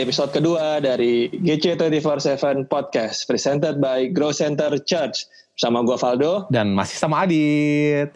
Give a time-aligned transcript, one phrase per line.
[0.00, 5.28] episode kedua dari GC247 Podcast presented by Grow Center Church.
[5.52, 6.48] Bersama gue Valdo.
[6.48, 8.08] Dan masih sama Adit.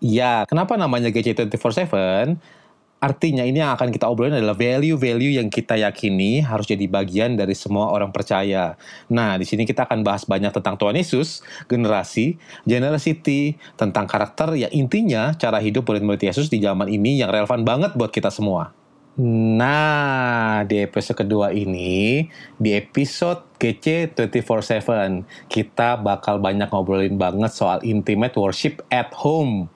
[0.00, 2.40] Ya, kenapa namanya GC247?
[2.98, 7.52] Artinya ini yang akan kita obrolin adalah value-value yang kita yakini harus jadi bagian dari
[7.52, 8.74] semua orang percaya.
[9.12, 14.72] Nah, di sini kita akan bahas banyak tentang Tuhan Yesus, generasi, generosity, tentang karakter yang
[14.72, 18.77] intinya cara hidup murid-murid Yesus di zaman ini yang relevan banget buat kita semua.
[19.18, 22.22] Nah, di episode kedua ini,
[22.54, 29.74] di episode GC 24/7, kita bakal banyak ngobrolin banget soal intimate worship at home.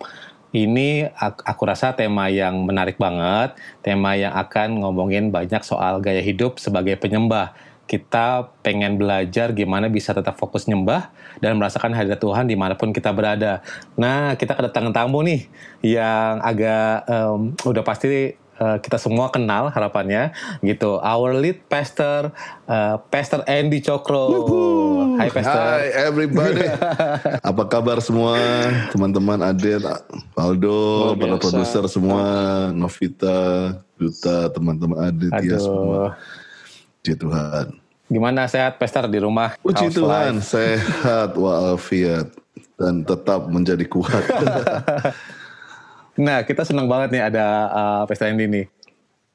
[0.54, 6.62] Ini aku rasa tema yang menarik banget, tema yang akan ngomongin banyak soal gaya hidup
[6.62, 7.50] sebagai penyembah.
[7.90, 11.10] Kita pengen belajar gimana bisa tetap fokus nyembah
[11.42, 13.58] dan merasakan hadirat Tuhan di mana pun kita berada.
[13.98, 15.50] Nah, kita kedatangan tamu nih
[15.82, 20.30] yang agak um, udah pasti uh, kita semua kenal harapannya
[20.62, 21.02] gitu.
[21.02, 22.30] Our lead pastor,
[22.70, 24.30] uh, Pastor Andy Cokro.
[25.18, 25.58] Hai Pastor.
[25.58, 26.66] Hai everybody.
[27.50, 28.38] Apa kabar semua
[28.94, 29.82] teman-teman Adit,
[30.38, 32.24] Aldo, para produser semua,
[32.70, 36.14] Novita, Duta, teman-teman Adit ya semua.
[37.02, 37.66] Puji Tuhan.
[38.06, 39.58] Gimana sehat Pastor di rumah?
[39.58, 40.46] Puji Tuhan, life?
[40.46, 42.30] sehat walafiat
[42.78, 44.22] dan tetap menjadi kuat.
[46.18, 48.66] Nah, kita senang banget nih ada uh, Pesta Andy nih.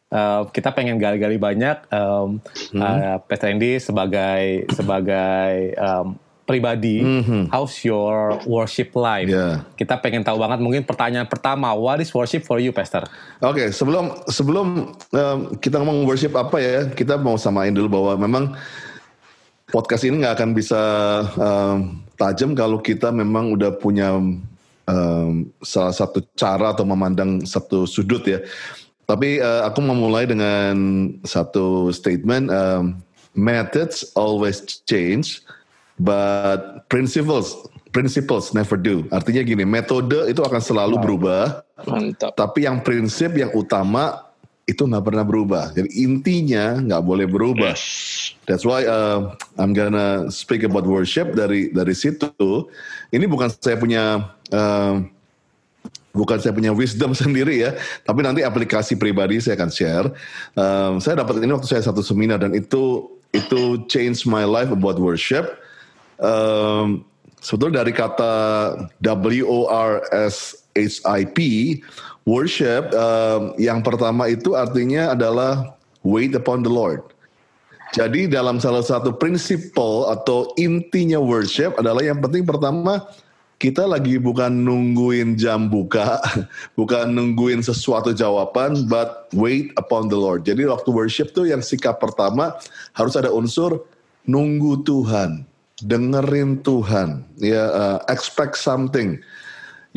[0.08, 2.39] Uh, kita pengen gali-gali banyak um,
[2.72, 2.80] hmm.
[2.80, 6.16] uh, Pesta sebagai sebagai um,
[6.47, 7.52] pribadi, mm-hmm.
[7.52, 9.28] how's your worship life?
[9.28, 9.67] Yeah.
[9.75, 13.03] Kita pengen tahu banget mungkin pertanyaan pertama, what is worship for you, Pastor?
[13.44, 18.14] Oke, okay, sebelum sebelum um, kita ngomong worship apa ya, kita mau samain dulu bahwa
[18.16, 18.44] memang
[19.67, 20.81] podcast ini nggak akan bisa
[21.36, 24.16] um, tajam kalau kita memang udah punya
[24.88, 28.42] um, salah satu cara atau memandang satu sudut ya.
[29.08, 30.75] Tapi uh, aku memulai dengan
[31.24, 33.00] satu statement, um,
[33.36, 35.40] methods always change,
[35.96, 37.56] but principles
[37.96, 39.08] principles never do.
[39.09, 41.64] Artinya gini, metode itu akan selalu berubah.
[41.88, 42.36] Mantap.
[42.36, 44.28] Tapi yang prinsip yang utama
[44.68, 45.72] itu nggak pernah berubah.
[45.72, 47.74] Jadi intinya nggak boleh berubah.
[47.74, 48.36] Yes.
[48.44, 52.30] That's why uh, I'm gonna speak about worship dari dari situ.
[53.12, 54.95] Ini bukan saya punya uh,
[56.18, 57.72] bukan saya punya wisdom sendiri ya,
[58.03, 60.07] tapi nanti aplikasi pribadi saya akan share.
[60.57, 64.97] Um, saya dapat ini waktu saya satu seminar dan itu itu change my life about
[64.97, 65.59] worship.
[66.17, 67.06] Um,
[67.40, 68.34] sebetulnya dari kata
[69.06, 71.38] W O R S H I P
[72.25, 77.06] worship um, yang pertama itu artinya adalah wait upon the Lord.
[77.96, 83.08] Jadi dalam salah satu prinsipal atau intinya worship adalah yang penting pertama
[83.58, 86.22] kita lagi bukan nungguin jam buka,
[86.80, 90.46] bukan nungguin sesuatu jawaban, but wait upon the Lord.
[90.46, 92.53] Jadi waktu worship tuh yang sikap pertama
[92.94, 93.81] harus ada unsur
[94.30, 95.42] nunggu Tuhan,
[95.81, 99.18] dengerin Tuhan, ya uh, expect something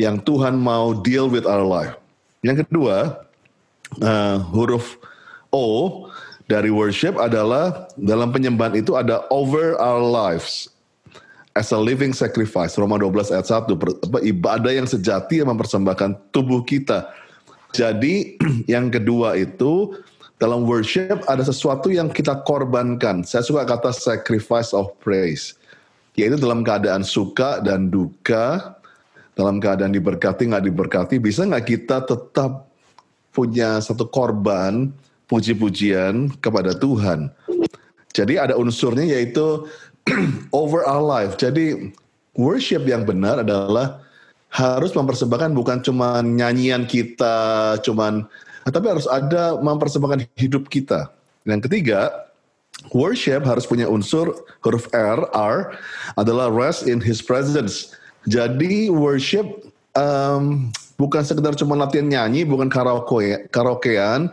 [0.01, 1.93] yang Tuhan mau deal with our life.
[2.41, 3.21] Yang kedua,
[4.01, 4.97] uh, huruf
[5.53, 6.07] O
[6.51, 10.67] dari worship adalah dalam penyembahan itu ada over our lives
[11.55, 12.75] as a living sacrifice.
[12.75, 13.71] Roma 12 ayat 1
[14.27, 17.07] ibadah yang sejati yang mempersembahkan tubuh kita.
[17.71, 18.35] Jadi
[18.73, 19.95] yang kedua itu
[20.35, 23.23] dalam worship ada sesuatu yang kita korbankan.
[23.23, 25.55] Saya suka kata sacrifice of praise.
[26.19, 28.75] Yaitu dalam keadaan suka dan duka,
[29.39, 32.67] dalam keadaan diberkati nggak diberkati, bisa nggak kita tetap
[33.31, 34.91] punya satu korban
[35.31, 37.31] puji-pujian kepada Tuhan.
[38.11, 39.63] Jadi ada unsurnya yaitu
[40.51, 41.39] over our life.
[41.39, 41.95] Jadi
[42.35, 44.03] worship yang benar adalah
[44.51, 48.27] harus mempersembahkan bukan cuma nyanyian kita, cuman
[48.67, 51.07] tapi harus ada mempersembahkan hidup kita.
[51.47, 52.27] Yang ketiga,
[52.91, 55.73] worship harus punya unsur huruf R, R
[56.19, 57.95] adalah rest in His presence.
[58.27, 59.47] Jadi worship
[59.95, 60.69] um,
[60.99, 64.29] bukan sekedar cuma latihan nyanyi, bukan karaoke, karaokean,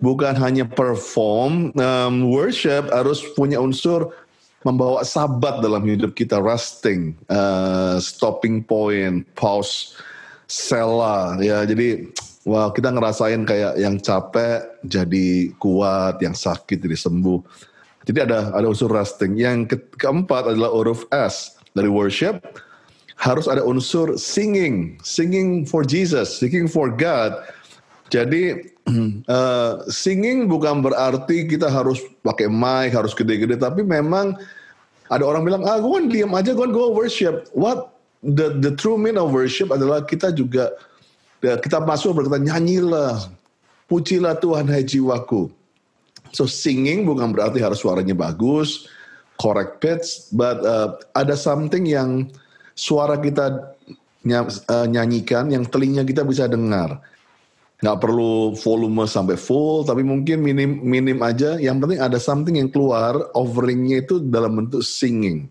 [0.00, 1.70] bukan hanya perform.
[1.76, 4.10] Um, worship harus punya unsur
[4.60, 9.96] membawa sabat dalam hidup kita, resting, uh, stopping point, pause,
[10.44, 11.64] sela, ya.
[11.64, 12.12] Jadi,
[12.44, 17.40] wah kita ngerasain kayak yang capek jadi kuat, yang sakit jadi sembuh.
[18.04, 19.36] Jadi ada ada unsur resting.
[19.36, 19.76] Yang ke
[20.08, 22.40] keempat adalah huruf S dari worship.
[23.20, 27.36] Harus ada unsur singing, singing for Jesus, singing for God.
[28.10, 28.74] Jadi
[29.30, 34.34] uh, singing bukan berarti kita harus pakai mic, harus gede-gede, tapi memang
[35.10, 37.46] ada orang bilang, ah gue kan diam aja, gue gue worship.
[37.54, 40.74] What the the true meaning of worship adalah kita juga
[41.42, 43.30] ya, kita masuk berkata nyanyilah,
[43.86, 45.50] pujilah Tuhan hai jiwaku.
[46.30, 48.86] So singing bukan berarti harus suaranya bagus,
[49.34, 52.30] correct pitch, but uh, ada something yang
[52.78, 53.74] suara kita
[54.70, 57.02] uh, nyanyikan yang telinga kita bisa dengar.
[57.80, 61.56] Nggak perlu volume sampai full, tapi mungkin minim minim aja.
[61.56, 65.48] Yang penting ada something yang keluar, offeringnya itu dalam bentuk singing.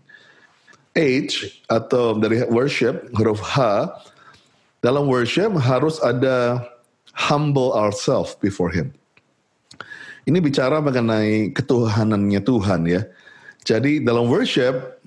[0.94, 3.86] H atau dari worship huruf H
[4.82, 6.66] dalam worship harus ada
[7.14, 8.90] humble ourselves before Him.
[10.26, 13.02] Ini bicara mengenai ketuhanannya Tuhan ya.
[13.66, 15.02] Jadi dalam worship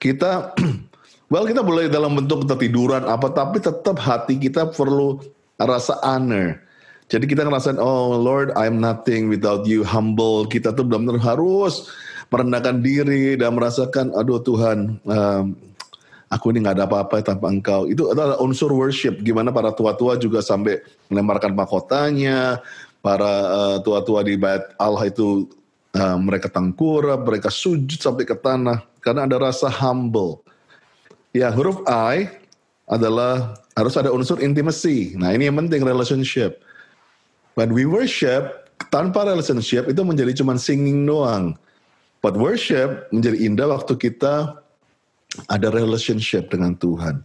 [0.00, 0.52] kita
[1.32, 5.22] well kita boleh dalam bentuk tertiduran apa tapi tetap hati kita perlu
[5.60, 6.60] rasa honor.
[7.06, 10.44] Jadi kita ngerasain oh Lord I'm nothing without you humble.
[10.50, 11.86] Kita tuh benar-benar harus
[12.28, 15.54] merendahkan diri dan merasakan aduh Tuhan um,
[16.26, 17.86] aku ini nggak ada apa-apa tanpa engkau.
[17.86, 19.22] Itu adalah unsur worship.
[19.22, 22.58] Gimana para tua-tua juga sampai melemparkan mahkotanya,
[22.98, 25.46] para uh, tua-tua di bait Allah itu
[25.94, 30.42] uh, mereka tangkurap, mereka sujud sampai ke tanah karena ada rasa humble.
[31.30, 32.32] Ya, huruf I
[32.86, 35.14] adalah harus ada unsur intimacy.
[35.18, 36.62] Nah, ini yang penting relationship.
[37.58, 41.56] When we worship tanpa relationship itu menjadi cuma singing doang.
[42.20, 44.58] But worship menjadi indah waktu kita
[45.52, 47.22] ada relationship dengan Tuhan.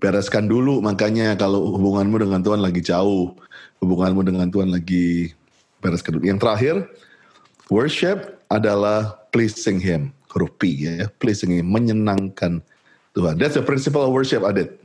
[0.00, 3.36] Bereskan dulu makanya kalau hubunganmu dengan Tuhan lagi jauh
[3.84, 5.32] hubunganmu dengan Tuhan lagi
[5.84, 6.24] beres kedua.
[6.24, 6.74] Yang terakhir,
[7.68, 12.64] worship adalah pleasing Him, huruf P ya, pleasing Him, menyenangkan
[13.20, 13.36] Tuhan.
[13.36, 14.80] That's the principle of worship, Adit.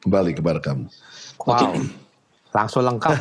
[0.00, 0.88] Kembali kepada kamu.
[1.44, 1.76] Wow.
[2.56, 3.12] Langsung lengkap.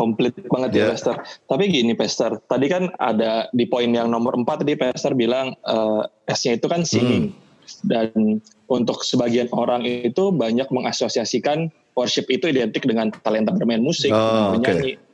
[0.00, 0.80] Komplit banget yeah.
[0.80, 0.92] ya, ya.
[0.96, 1.14] Pastor.
[1.44, 2.40] Tapi gini, Pastor.
[2.48, 6.88] Tadi kan ada di poin yang nomor 4 tadi Pastor bilang uh, S-nya itu kan
[6.88, 7.36] singing.
[7.36, 7.42] Hmm.
[7.84, 8.40] Dan
[8.72, 14.96] untuk sebagian orang itu banyak mengasosiasikan worship itu identik dengan talenta bermain musik, oh, menyanyi.
[14.96, 15.04] Okay.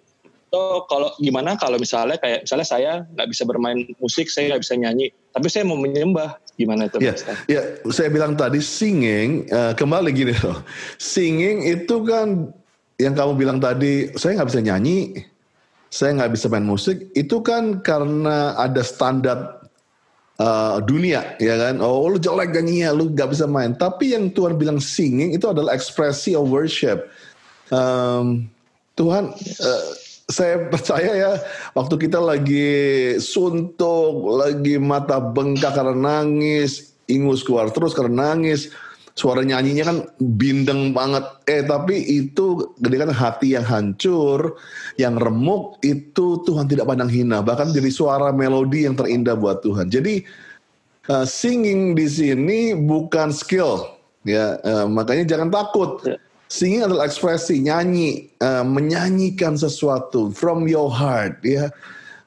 [0.51, 4.75] So kalau gimana kalau misalnya kayak misalnya saya nggak bisa bermain musik, saya nggak bisa
[4.75, 7.01] nyanyi, tapi saya mau menyembah, gimana itu?
[7.01, 7.17] Ya,
[7.49, 10.61] yeah, saya bilang tadi singing uh, kembali gini loh,
[11.01, 12.53] singing itu kan
[13.01, 15.25] yang kamu bilang tadi, saya nggak bisa nyanyi,
[15.89, 19.61] saya nggak bisa main musik, itu kan karena ada standar
[20.41, 21.79] uh, dunia ya kan?
[21.85, 23.77] Oh lu jelek ya lu gak bisa main.
[23.77, 27.13] Tapi yang Tuhan bilang singing itu adalah ekspresi of worship.
[27.71, 28.49] Um,
[28.99, 29.85] Tuhan uh,
[30.31, 31.33] saya percaya ya
[31.75, 32.71] waktu kita lagi
[33.19, 38.71] suntuk lagi mata bengkak karena nangis ingus keluar terus karena nangis
[39.21, 41.25] suara nyanyinya kan bindeng banget.
[41.45, 44.57] Eh tapi itu ketika hati yang hancur,
[44.97, 47.45] yang remuk itu Tuhan tidak pandang hina.
[47.45, 49.93] Bahkan jadi suara melodi yang terindah buat Tuhan.
[49.93, 50.25] Jadi
[51.13, 53.85] uh, singing di sini bukan skill,
[54.25, 54.57] ya.
[54.65, 56.01] Uh, makanya jangan takut.
[56.09, 56.17] Ya.
[56.51, 61.71] Singing adalah ekspresi nyanyi, uh, menyanyikan sesuatu from your heart, ya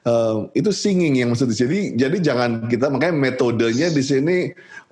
[0.08, 1.56] uh, itu singing yang maksudnya.
[1.56, 4.36] Jadi jadi jangan kita makanya metodenya di sini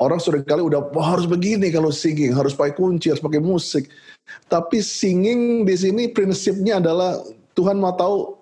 [0.00, 3.88] orang sudah kali udah oh, harus begini kalau singing harus pakai kunci harus pakai musik.
[4.48, 7.20] Tapi singing di sini prinsipnya adalah
[7.52, 8.40] Tuhan mau tahu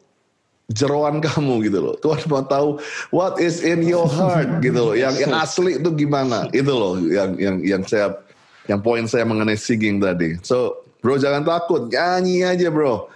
[0.70, 1.94] jeroan kamu gitu loh.
[1.98, 2.78] Tuhan mau tahu
[3.10, 4.94] what is in your heart gitu loh.
[4.94, 6.46] Yang yang asli itu gimana?
[6.54, 8.14] Itu loh yang yang yang saya
[8.70, 10.38] yang poin saya mengenai singing tadi.
[10.46, 13.10] So, bro jangan takut, nyanyi aja, bro.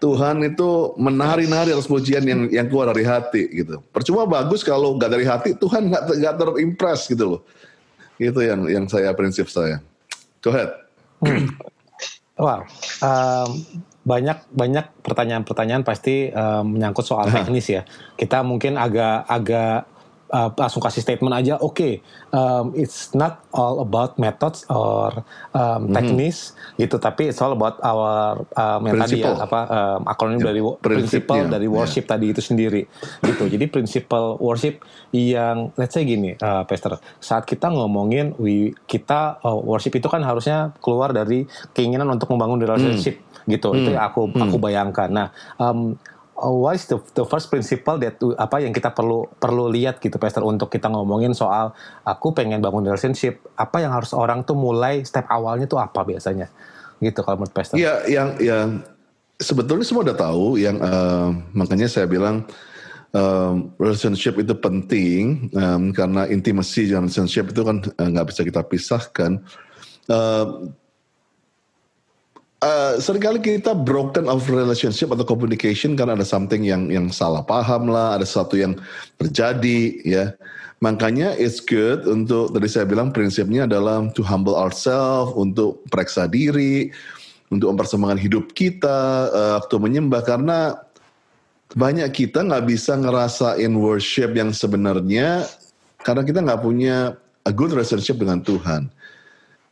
[0.00, 3.84] Tuhan itu menari-nari atas pujian yang yang keluar dari hati gitu.
[3.92, 7.40] Percuma bagus kalau nggak dari hati, Tuhan nggak nggak terimpress gitu loh.
[8.16, 9.84] Itu yang yang saya prinsip saya.
[10.40, 10.72] Go ahead.
[11.20, 11.52] Hmm.
[12.40, 12.64] Wow,
[13.04, 13.50] um,
[14.08, 17.84] banyak banyak pertanyaan-pertanyaan pasti um, menyangkut soal teknis ya.
[18.16, 19.84] Kita mungkin agak agak
[20.30, 21.92] uh, langsung kasih statement aja oke okay,
[22.30, 26.86] um, it's not all about methods or um, teknis mm-hmm.
[26.86, 30.46] gitu tapi it's all about our um, yang tadi ya apa um, akronim yeah.
[30.50, 32.12] dari principle dari worship yeah.
[32.16, 32.82] tadi itu sendiri
[33.26, 39.42] gitu jadi principle worship yang let's say gini uh, Pastor saat kita ngomongin we kita
[39.42, 41.44] uh, worship itu kan harusnya keluar dari
[41.74, 43.50] keinginan untuk membangun relationship mm.
[43.50, 43.78] gitu mm.
[43.82, 44.42] itu yang aku mm.
[44.46, 45.98] aku bayangkan nah um,
[46.40, 50.42] what is the, the first principle that apa yang kita perlu perlu lihat gitu Pastor
[50.48, 51.76] untuk kita ngomongin soal
[52.08, 56.48] aku pengen bangun relationship apa yang harus orang tuh mulai step awalnya tuh apa biasanya
[57.04, 57.76] gitu kalau menurut Pastor?
[57.76, 58.68] Iya yang yang
[59.36, 62.48] sebetulnya semua udah tahu yang uh, makanya saya bilang
[63.12, 68.60] um, relationship itu penting um, karena intimacy dan relationship itu kan nggak uh, bisa kita
[68.64, 69.40] pisahkan.
[70.10, 70.72] Uh,
[72.60, 77.40] Uh, sering kali kita broken of relationship atau communication karena ada something yang yang salah
[77.40, 78.76] paham lah, ada sesuatu yang
[79.16, 80.36] terjadi ya.
[80.84, 86.92] Makanya it's good untuk tadi saya bilang prinsipnya adalah to humble ourselves, untuk periksa diri,
[87.48, 90.76] untuk mempersembahkan hidup kita uh, waktu menyembah karena
[91.72, 95.48] banyak kita nggak bisa ngerasain worship yang sebenarnya
[96.04, 97.16] karena kita nggak punya
[97.48, 98.92] a good relationship dengan Tuhan.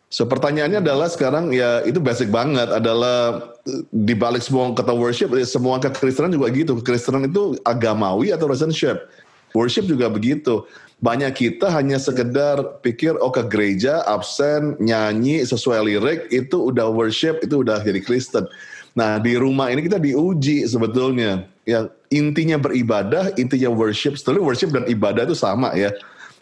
[0.09, 3.53] So pertanyaannya adalah sekarang ya itu basic banget adalah
[3.93, 6.81] di balik semua kata worship ya semua kekristenan juga gitu.
[6.81, 9.05] Kekristenan itu agamawi atau relationship.
[9.53, 10.65] Worship juga begitu.
[11.05, 17.45] Banyak kita hanya sekedar pikir oh ke gereja absen nyanyi sesuai lirik itu udah worship
[17.45, 18.49] itu udah jadi Kristen.
[18.97, 24.17] Nah di rumah ini kita diuji sebetulnya yang intinya beribadah intinya worship.
[24.17, 25.93] Sebetulnya worship dan ibadah itu sama ya.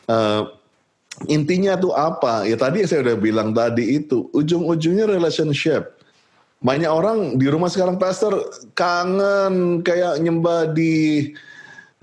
[0.07, 0.56] Uh,
[1.25, 2.45] intinya tuh apa?
[2.45, 5.97] Ya tadi saya udah bilang tadi itu ujung-ujungnya relationship.
[6.61, 11.33] Banyak orang di rumah sekarang pastor kangen kayak nyembah di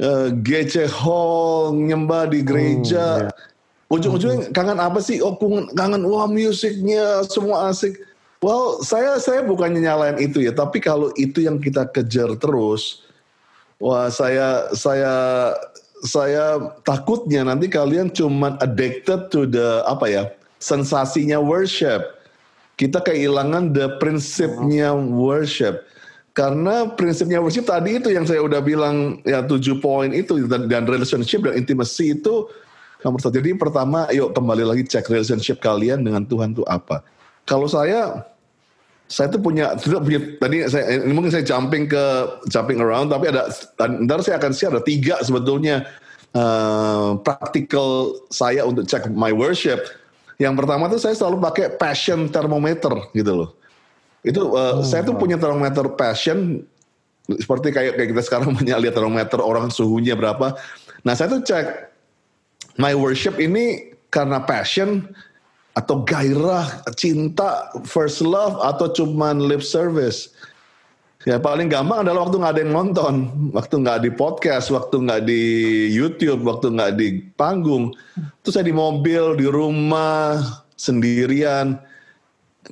[0.02, 3.28] uh, eh, GC Hall, nyembah di gereja.
[3.28, 3.92] Hmm, yeah.
[3.94, 5.22] Ujung-ujungnya kangen apa sih?
[5.22, 5.38] Oh
[5.78, 8.02] kangen wah musiknya semua asik.
[8.44, 13.08] Well, saya saya bukannya nyalain itu ya, tapi kalau itu yang kita kejar terus,
[13.80, 15.16] wah saya saya
[16.04, 20.24] saya takutnya nanti kalian cuma addicted to the apa ya
[20.60, 22.20] sensasinya worship.
[22.76, 25.88] Kita kehilangan the prinsipnya worship.
[26.34, 30.84] Karena prinsipnya worship tadi itu yang saya udah bilang ya tujuh poin itu dan, dan
[30.90, 32.50] relationship dan intimacy itu
[33.06, 33.38] nomor satu.
[33.38, 37.06] Jadi pertama, yuk kembali lagi cek relationship kalian dengan Tuhan itu apa.
[37.46, 38.26] Kalau saya
[39.12, 42.04] saya tuh punya sudah punya tadi saya ini mungkin saya jumping ke
[42.50, 45.86] jumping around tapi ada ntar saya akan share ada tiga sebetulnya
[46.34, 49.80] uh, praktikal saya untuk cek my worship.
[50.42, 53.50] Yang pertama tuh saya selalu pakai passion thermometer gitu loh.
[54.26, 54.86] Itu uh, oh.
[54.86, 56.66] saya tuh punya termometer passion
[57.24, 60.58] seperti kayak kayak kita sekarang punya lihat termometer orang suhunya berapa.
[61.06, 61.94] Nah saya tuh cek
[62.82, 65.06] my worship ini karena passion
[65.74, 70.30] atau gairah, cinta, first love atau cuman lip service.
[71.24, 73.14] Ya paling gampang adalah waktu nggak ada yang nonton,
[73.56, 75.44] waktu nggak di podcast, waktu nggak di
[75.96, 77.96] YouTube, waktu nggak di panggung.
[78.44, 80.36] Terus saya di mobil, di rumah,
[80.76, 81.80] sendirian.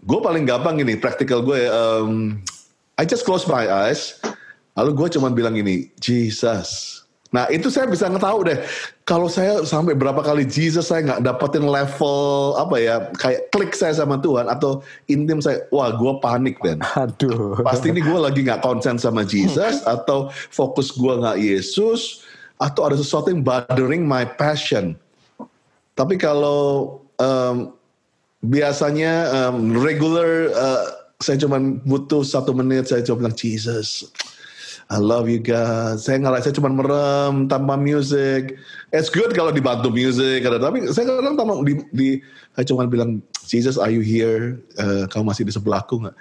[0.03, 1.63] Gue paling gampang gini, praktikal gue.
[1.71, 2.43] Um,
[2.99, 4.19] I just close my eyes,
[4.75, 7.00] lalu gue cuma bilang gini, Jesus,
[7.31, 8.59] Nah itu saya bisa ngetahu deh.
[9.07, 13.95] Kalau saya sampai berapa kali Jesus saya nggak dapetin level apa ya kayak klik saya
[13.95, 16.83] sama Tuhan atau intim saya, wah gue panik Ben.
[16.99, 17.55] Aduh.
[17.63, 22.27] Pasti ini gue lagi nggak konsen sama Jesus atau fokus gue nggak Yesus
[22.59, 24.99] atau ada sesuatu yang bothering my passion.
[25.95, 27.71] Tapi kalau um,
[28.43, 30.85] biasanya um, regular uh,
[31.21, 34.09] saya cuma butuh satu menit saya coba bilang Jesus
[34.91, 36.03] I love you guys.
[36.03, 38.59] Saya ngerasa cuma merem tanpa music.
[38.91, 42.09] It's good kalau dibantu music, tapi saya kadang tanpa di, di
[42.51, 44.59] saya cuma bilang Jesus, are you here?
[44.75, 46.15] Uh, kamu masih di sebelahku nggak?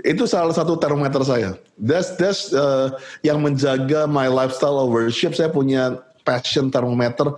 [0.00, 1.60] Itu salah satu termometer saya.
[1.76, 5.36] That's that's uh, yang menjaga my lifestyle of worship.
[5.36, 7.36] Saya punya passion termometer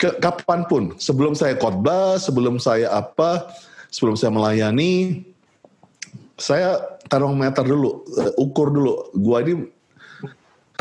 [0.00, 0.96] ke kapan pun.
[0.96, 3.52] Sebelum saya khotbah, sebelum saya apa,
[3.92, 5.20] sebelum saya melayani,
[6.40, 6.80] saya
[7.12, 9.12] termometer dulu, uh, ukur dulu.
[9.20, 9.68] Gua ini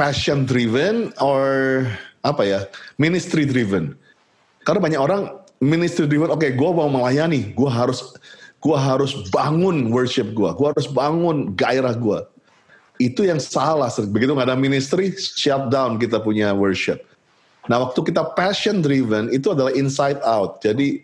[0.01, 1.85] passion driven or
[2.25, 2.59] apa ya
[2.97, 3.93] ministry driven
[4.65, 5.29] karena banyak orang
[5.61, 8.17] ministry driven oke okay, gue mau melayani gue harus
[8.57, 12.17] gue harus bangun worship gue gue harus bangun gairah gue
[13.01, 17.01] itu yang salah begitu nggak ada ministry shut down kita punya worship.
[17.65, 20.61] Nah waktu kita passion driven itu adalah inside out.
[20.61, 21.01] Jadi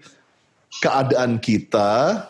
[0.85, 2.21] keadaan kita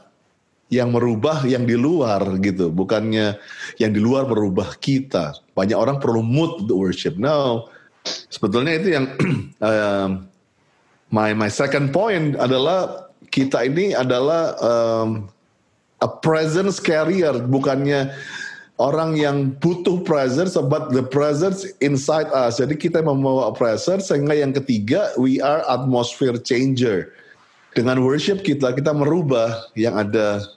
[0.67, 3.39] yang merubah yang di luar gitu, bukannya
[3.79, 5.39] yang di luar merubah kita.
[5.55, 7.15] Banyak orang perlu mood untuk worship.
[7.15, 7.71] No,
[8.27, 9.05] sebetulnya itu yang
[9.63, 10.27] um,
[11.11, 15.31] my my second point adalah kita ini adalah um,
[16.03, 18.11] a presence carrier, bukannya
[18.77, 22.61] orang yang butuh presence, but the presence inside us.
[22.61, 27.15] Jadi kita membawa presence, sehingga yang ketiga we are atmosphere changer.
[27.73, 30.56] Dengan worship kita, kita merubah yang ada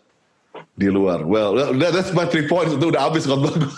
[0.81, 1.25] di luar.
[1.29, 3.69] Well, that, that's my three points itu udah habis khotbah gue.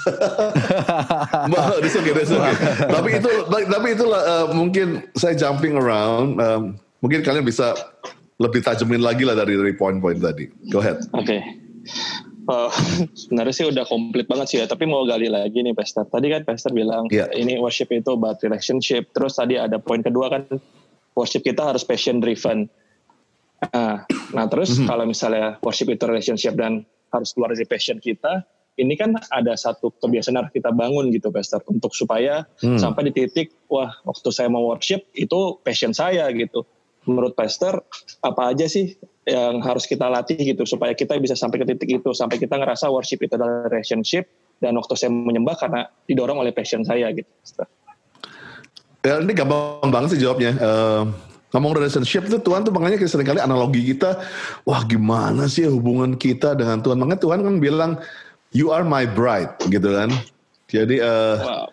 [1.50, 2.54] okay, that's okay.
[2.86, 6.38] tapi itu tapi itulah uh, mungkin saya jumping around.
[6.38, 6.62] Um,
[7.02, 7.74] mungkin kalian bisa
[8.38, 10.46] lebih tajamin lagi lah dari dari poin-poin tadi.
[10.70, 11.02] Go ahead.
[11.14, 11.26] Oke.
[11.26, 11.40] Okay.
[12.46, 12.70] Uh,
[13.20, 16.06] sebenarnya sih udah komplit banget sih ya, tapi mau gali lagi nih Pastor.
[16.06, 17.30] Tadi kan Pastor bilang yeah.
[17.34, 19.10] ini worship itu about relationship.
[19.14, 20.42] Terus tadi ada poin kedua kan
[21.18, 22.70] worship kita harus passion driven.
[23.62, 24.02] Nah,
[24.34, 24.88] nah terus mm-hmm.
[24.90, 26.82] kalau misalnya worship itu relationship dan
[27.14, 28.42] harus keluar dari passion kita,
[28.80, 32.80] ini kan ada satu kebiasaan harus kita bangun gitu Pastor untuk supaya hmm.
[32.80, 36.64] sampai di titik wah waktu saya mau worship itu passion saya gitu.
[37.04, 37.84] Menurut Pastor
[38.24, 38.96] apa aja sih
[39.28, 42.88] yang harus kita latih gitu supaya kita bisa sampai ke titik itu sampai kita ngerasa
[42.88, 44.26] worship itu adalah relationship
[44.62, 47.28] dan waktu saya menyembah karena didorong oleh passion saya gitu.
[49.02, 50.54] Ya, ini gampang banget sih jawabnya.
[50.62, 51.10] Uh,
[51.52, 54.20] ngomong relationship itu Tuhan tuh makanya sering kali analogi kita,
[54.64, 56.96] wah gimana sih hubungan kita dengan Tuhan.
[56.96, 57.90] Makanya Tuhan kan bilang,
[58.56, 60.08] you are my bride gitu kan.
[60.72, 61.68] Jadi uh, wow.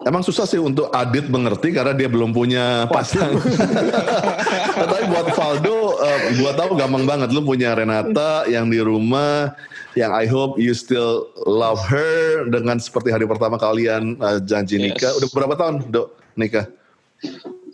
[0.00, 3.36] Emang susah sih untuk Adit mengerti karena dia belum punya pasangan.
[4.80, 7.28] Tapi buat Valdo, uh, gua tahu gampang banget.
[7.36, 9.52] Lu punya Renata yang di rumah,
[9.92, 15.12] yang I hope you still love her dengan seperti hari pertama kalian uh, janji nikah.
[15.12, 15.20] Yes.
[15.20, 16.64] Udah berapa tahun, Dok, nikah?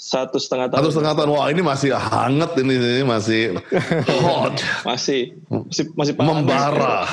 [0.07, 0.79] Satu setengah tahun.
[0.79, 1.31] Satu setengah tahun.
[1.35, 3.59] Wah ini masih hangat ini, ini masih
[4.23, 4.55] hot.
[4.87, 7.11] masih masih masih membara.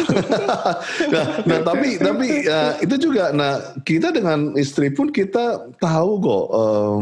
[1.13, 3.33] nah, nah tapi tapi uh, itu juga.
[3.33, 6.45] Nah kita dengan istri pun kita tahu kok.
[6.53, 7.01] Um,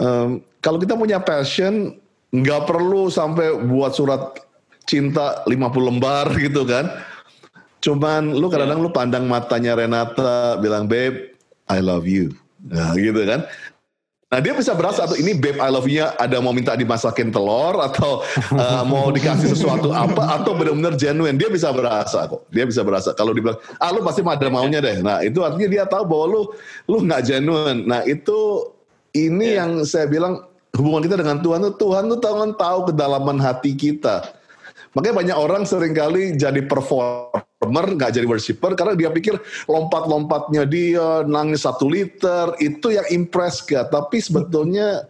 [0.00, 0.28] um,
[0.64, 2.00] kalau kita punya passion,
[2.32, 4.48] nggak perlu sampai buat surat
[4.88, 6.88] cinta 50 lembar gitu kan.
[7.84, 8.88] Cuman lu kadang-kadang yeah.
[8.88, 11.36] lu pandang matanya Renata bilang babe
[11.68, 12.32] I love you.
[12.64, 13.44] Nah gitu kan.
[14.34, 17.78] Nah dia bisa berasa atau ini babe I love you-nya ada mau minta dimasakin telur
[17.78, 21.38] atau uh, mau dikasih sesuatu apa atau benar-benar genuine.
[21.38, 23.14] Dia bisa berasa kok dia bisa berasa.
[23.14, 24.98] Kalau dibilang ah lu pasti ada maunya deh.
[25.06, 26.42] Nah itu artinya dia tahu bahwa lu
[26.90, 27.86] lu nggak genuine.
[27.86, 28.66] Nah itu
[29.14, 29.62] ini yeah.
[29.62, 34.34] yang saya bilang hubungan kita dengan Tuhan tuh Tuhan tuh tahu tahu kedalaman hati kita.
[34.98, 40.68] Makanya banyak orang sering kali jadi perform drummer nggak jadi worshiper karena dia pikir lompat-lompatnya
[40.68, 45.08] dia nangis satu liter itu yang impress gak tapi sebetulnya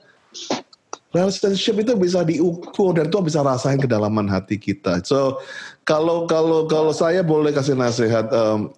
[1.15, 5.03] relationship itu bisa diukur dan Tuhan bisa rasain kedalaman hati kita.
[5.07, 5.39] So
[5.87, 8.75] kalau kalau kalau saya boleh kasih nasihat um,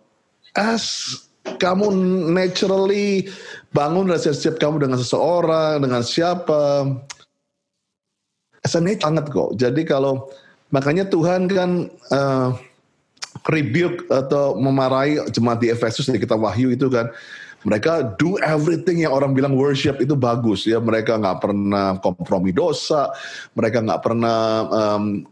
[0.57, 1.17] as
[1.57, 1.89] kamu
[2.33, 3.29] naturally
[3.73, 6.93] bangun relationship kamu dengan seseorang dengan siapa
[8.69, 9.57] SNH sangat kok.
[9.57, 10.29] Jadi kalau
[10.75, 12.53] makanya Tuhan kan uh,
[13.45, 17.13] rebuke atau memarahi jemaat di Efesus di kitab Wahyu itu kan.
[17.67, 20.79] Mereka do everything yang orang bilang worship itu bagus ya.
[20.79, 23.11] Mereka nggak pernah kompromi dosa
[23.59, 24.39] mereka nggak pernah
[24.71, 25.27] um,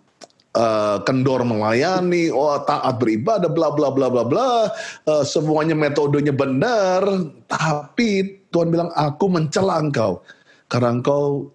[0.59, 4.67] uh, kendor melayani oh taat beribadah bla bla bla bla bla.
[5.07, 7.07] Uh, semuanya metodenya benar.
[7.47, 10.19] Tapi Tuhan bilang aku mencela engkau
[10.67, 11.54] karena engkau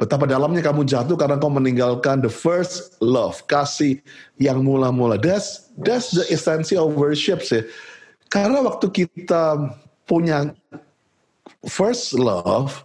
[0.00, 4.00] Betapa dalamnya kamu jatuh karena kau meninggalkan the first love, kasih
[4.40, 5.20] yang mula-mula.
[5.20, 7.68] That's that's the essence of worship sih.
[8.32, 9.60] Karena waktu kita
[10.08, 10.56] punya
[11.68, 12.80] first love,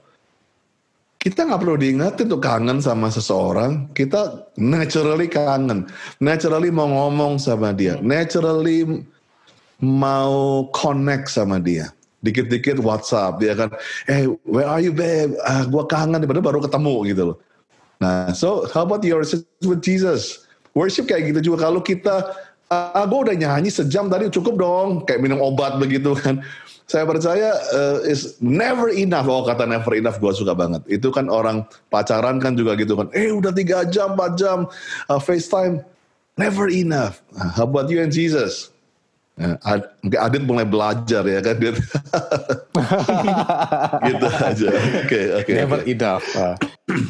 [1.23, 3.87] kita nggak perlu diingetin tuh kangen sama seseorang.
[3.95, 5.87] Kita naturally kangen,
[6.19, 9.07] naturally mau ngomong sama dia, naturally
[9.79, 13.69] mau connect sama dia dikit-dikit WhatsApp dia kan,
[14.09, 15.37] eh hey, where are you babe?
[15.45, 17.37] Ah, gua kangen, padahal baru ketemu gitu loh.
[18.01, 19.21] Nah, so how about your
[19.63, 20.43] with Jesus?
[20.75, 22.35] Worship kayak gitu juga kalau kita,
[22.67, 26.43] ah, gue udah nyanyi sejam tadi cukup dong, kayak minum obat begitu kan.
[26.85, 29.25] Saya percaya uh, is never enough.
[29.25, 30.85] Oh kata never enough gue suka banget.
[30.85, 33.09] Itu kan orang pacaran kan juga gitu kan.
[33.09, 34.69] Eh udah tiga jam, empat jam
[35.09, 35.81] uh, FaceTime.
[36.37, 37.25] Never enough.
[37.57, 38.74] How about you and Jesus?
[39.35, 39.59] Ya,
[39.99, 41.75] mungkin Adit mulai belajar ya kan Adit.
[44.07, 44.69] gitu aja.
[44.71, 45.43] Oke okay, oke.
[45.43, 45.91] Okay, Never okay.
[45.91, 46.25] enough.
[46.39, 46.55] Uh,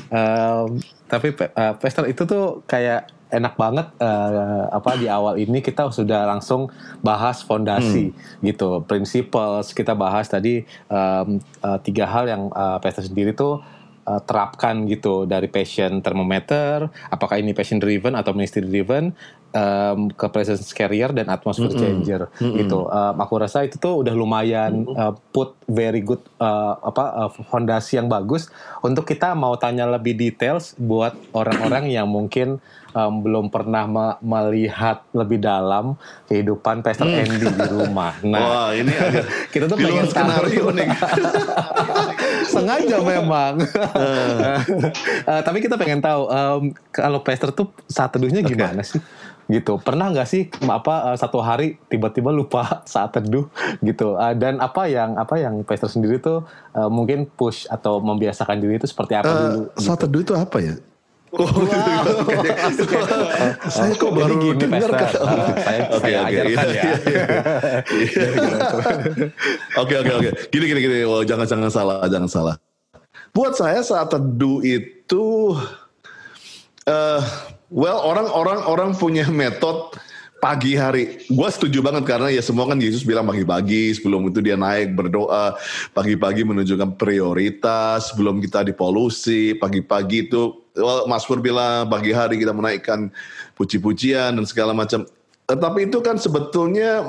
[0.09, 5.89] um, tapi uh, Pester itu tuh kayak enak banget uh, apa di awal ini kita
[5.89, 6.69] sudah langsung
[7.05, 8.41] bahas fondasi hmm.
[8.41, 13.61] gitu, principles kita bahas tadi um, uh, tiga hal yang uh, Pester sendiri tuh
[14.05, 19.11] uh, terapkan gitu dari passion thermometer, apakah ini passion driven atau ministry driven,
[19.55, 21.81] um, ke presence carrier dan atmosphere mm -hmm.
[21.81, 22.55] changer mm -hmm.
[22.59, 22.79] gitu.
[22.91, 24.99] Um, aku rasa itu tuh udah lumayan mm -hmm.
[24.99, 28.51] uh, put very good uh, apa uh, fondasi yang bagus
[28.83, 32.59] untuk kita mau tanya lebih details buat orang-orang yang mungkin
[32.95, 35.99] um, belum pernah me melihat lebih dalam
[36.31, 37.19] kehidupan Pastor mm.
[37.27, 38.13] Andy di rumah.
[38.25, 40.89] Nah, Wah, ini agak kita tuh pengen skenario nih.
[42.53, 43.53] Sengaja memang.
[43.61, 44.57] uh.
[45.29, 48.97] uh, tapi kita pengen tahu um, kalau Pastor tuh saat teduhnya gimana okay.
[48.97, 49.01] sih?
[49.45, 53.45] Gitu pernah nggak sih apa uh, satu hari tiba-tiba lupa saat teduh
[53.85, 58.57] gitu uh, dan apa yang apa yang Pastor sendiri tuh uh, mungkin push atau membiasakan
[58.57, 60.75] diri itu seperti apa uh, dulu saat teduh itu apa ya
[61.35, 62.07] Oh, wow.
[63.75, 65.11] saya kok baru gini, dengar kan?
[65.99, 66.83] saya, ajarkan ya.
[69.83, 70.29] Oke, oke, oke.
[70.47, 70.97] Gini, gini, gini.
[71.03, 72.55] Oh, jangan, jangan salah, jangan salah.
[73.35, 75.59] Buat saya saat teduh itu,
[76.87, 77.21] uh,
[77.73, 79.97] Well, orang-orang orang punya metode
[80.45, 81.25] pagi hari.
[81.25, 85.57] Gue setuju banget karena ya semua kan Yesus bilang pagi-pagi sebelum itu dia naik berdoa
[85.97, 92.53] pagi-pagi menunjukkan prioritas sebelum kita dipolusi pagi-pagi itu well, Mas Pur bilang pagi hari kita
[92.53, 93.09] menaikkan
[93.57, 95.07] puji-pujian dan segala macam.
[95.45, 97.05] tapi itu kan sebetulnya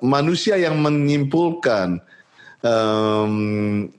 [0.00, 2.00] manusia yang menyimpulkan.
[2.64, 3.92] Um,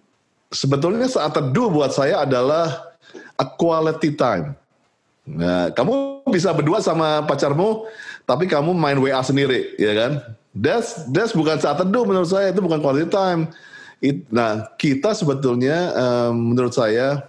[0.49, 2.97] sebetulnya saat teduh buat saya adalah
[3.37, 4.57] a quality time.
[5.25, 7.89] Nah, kamu bisa berdua sama pacarmu,
[8.29, 10.11] tapi kamu main WA sendiri, ya kan?
[10.53, 13.49] That's that's bukan saat teduh menurut saya itu bukan quality time.
[13.99, 17.25] It, nah kita sebetulnya um, menurut saya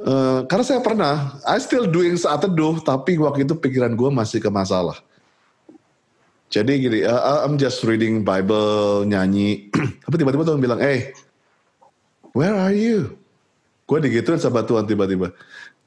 [0.00, 4.42] uh, karena saya pernah I still doing saat teduh tapi waktu itu pikiran gue masih
[4.42, 4.98] ke masalah.
[6.46, 9.66] Jadi gini, uh, I'm just reading Bible, nyanyi.
[10.06, 11.10] Tapi tiba-tiba Tuhan bilang, eh,
[12.30, 13.18] where are you?
[13.82, 15.34] Gue digituin sama Tuhan tiba-tiba.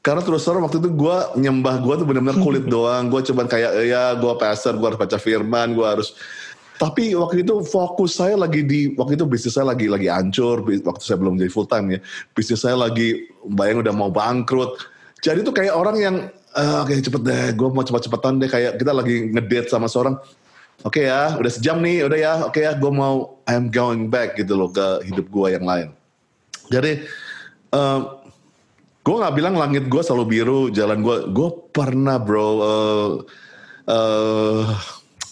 [0.09, 3.13] Karena terus terang waktu itu gue nyembah gue tuh benar-benar kulit doang.
[3.13, 6.17] Gue cuman kayak, ya gue pastor, gue harus baca firman, gue harus...
[6.81, 11.03] Tapi waktu itu fokus saya lagi di, waktu itu bisnis saya lagi lagi hancur, waktu
[11.05, 11.99] saya belum jadi full time ya.
[12.33, 14.81] Bisnis saya lagi, bayang udah mau bangkrut.
[15.21, 16.15] Jadi tuh kayak orang yang,
[16.57, 18.49] uh, oke okay, cepet deh, gue mau cepet-cepetan deh.
[18.49, 20.17] Kayak kita lagi ngedate sama seorang,
[20.81, 24.09] oke okay ya, udah sejam nih, udah ya, oke okay ya, gue mau I'm going
[24.09, 25.93] back gitu loh ke hidup gue yang lain.
[26.73, 27.05] Jadi
[27.75, 28.18] uh,
[28.99, 33.09] gue nggak bilang langit gue selalu biru, jalan gue, gue pernah bro, uh,
[33.87, 34.63] uh,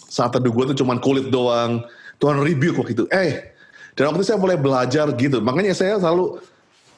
[0.08, 1.84] saat teduh gue tuh cuman kulit doang,
[2.18, 3.54] Tuhan rebuke waktu itu, eh,
[3.94, 6.40] dan waktu itu saya mulai belajar gitu, makanya saya selalu,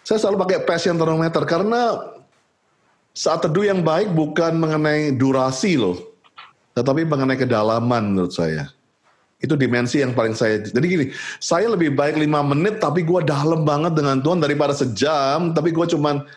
[0.06, 2.00] saya selalu pakai passion thermometer karena
[3.18, 5.98] saat teduh yang baik bukan mengenai durasi loh,
[6.78, 8.72] tetapi mengenai kedalaman menurut saya.
[9.40, 10.60] Itu dimensi yang paling saya.
[10.60, 11.06] Jadi gini,
[11.40, 15.88] saya lebih baik lima menit tapi gue dalam banget dengan Tuhan daripada sejam tapi gue
[15.96, 16.28] cuman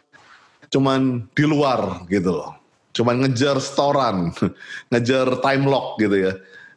[0.73, 2.57] cuman di luar gitu loh.
[2.97, 4.33] Cuman ngejar storan,
[4.93, 6.33] ngejar time lock gitu ya.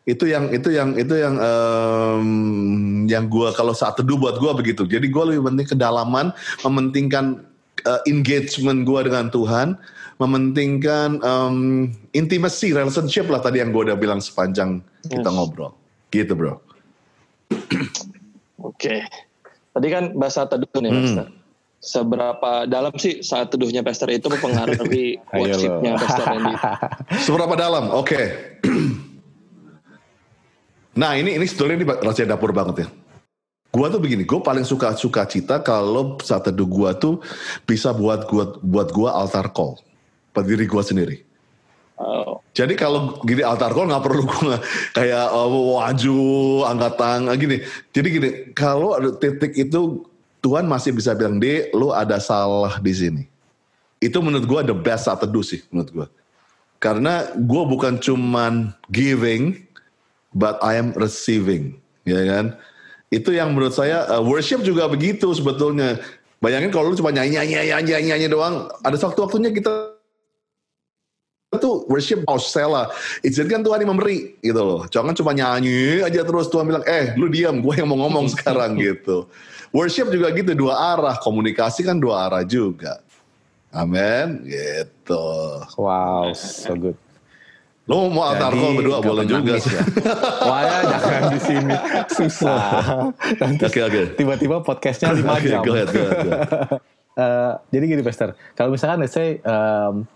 [0.06, 2.30] Itu yang itu yang itu yang um,
[3.10, 4.86] yang gue kalau saat teduh buat gue begitu.
[4.86, 6.30] Jadi gue lebih penting kedalaman,
[6.62, 7.42] mementingkan
[7.90, 9.80] uh, engagement gue dengan Tuhan
[10.16, 14.80] mementingkan um, intimacy relationship lah tadi yang gue udah bilang sepanjang
[15.12, 15.20] yes.
[15.20, 15.76] kita ngobrol
[16.16, 16.56] gitu bro
[17.52, 19.04] oke okay.
[19.76, 21.00] tadi kan bahasa teduh nih hmm.
[21.04, 21.28] Pastor
[21.86, 26.56] seberapa dalam sih saat teduhnya Pastor itu mempengaruhi worshipnya Pastor Randy
[27.26, 28.26] seberapa dalam oke okay.
[31.02, 32.90] nah ini ini sebetulnya ini rahasia dapur banget ya
[33.76, 37.20] Gua tuh begini, gue paling suka suka cita kalau saat teduh gua tuh
[37.68, 39.76] bisa buat gua buat gua altar call
[40.32, 41.18] buat diri gue sendiri.
[41.96, 42.44] Oh.
[42.52, 44.58] Jadi kalau gini altar call nggak perlu gue
[45.00, 46.20] kayak oh, waju
[46.68, 47.58] angkat tangan gini.
[47.96, 50.04] Jadi gini kalau ada titik itu
[50.46, 53.24] Tuhan masih bisa bilang deh lu ada salah di sini.
[53.98, 56.08] Itu menurut gue the best saat teduh sih menurut gue.
[56.78, 59.66] Karena gue bukan cuman giving,
[60.38, 62.54] but I am receiving, ya kan?
[63.10, 65.98] Itu yang menurut saya uh, worship juga begitu sebetulnya.
[66.38, 69.98] Bayangin kalau lu cuma nyanyi nyanyi nyanyi nyanyi, nyanyi doang, ada waktu waktunya kita
[71.58, 72.94] tuh worship Ausella.
[73.26, 74.82] Izinkan Tuhan yang memberi gitu loh.
[74.94, 78.78] Jangan cuma nyanyi aja terus Tuhan bilang, eh lu diam, gue yang mau ngomong sekarang
[78.78, 79.26] gitu.
[79.76, 81.20] Worship juga gitu, dua arah.
[81.20, 83.04] Komunikasi kan dua arah juga.
[83.76, 85.28] Amin, gitu.
[85.76, 86.96] Wow, so good.
[87.86, 89.76] Lo mau altar call berdua boleh juga sih.
[89.78, 89.84] Ya.
[90.50, 91.76] Wah ya jangan di sini
[92.10, 92.64] susah.
[93.14, 93.68] Oke oke.
[93.70, 94.04] Okay, okay.
[94.18, 95.62] Tiba-tiba podcastnya lima okay, jam.
[95.62, 96.82] Go ahead, go ahead, go ahead.
[97.14, 100.10] Uh, jadi gini Pester, kalau misalkan let's say um,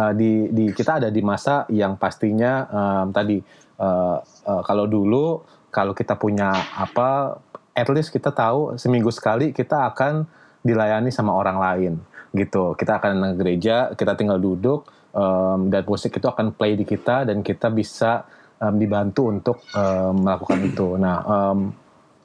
[0.00, 3.36] uh, di, di kita ada di masa yang pastinya um, tadi
[3.76, 7.36] uh, uh, kalau dulu kalau kita punya apa,
[7.74, 10.26] at least kita tahu seminggu sekali kita akan
[10.60, 11.92] dilayani sama orang lain
[12.36, 12.78] gitu.
[12.78, 17.26] Kita akan ke gereja, kita tinggal duduk um, dan musik itu akan play di kita
[17.26, 18.26] dan kita bisa
[18.62, 20.94] um, dibantu untuk um, melakukan itu.
[21.00, 21.58] Nah um,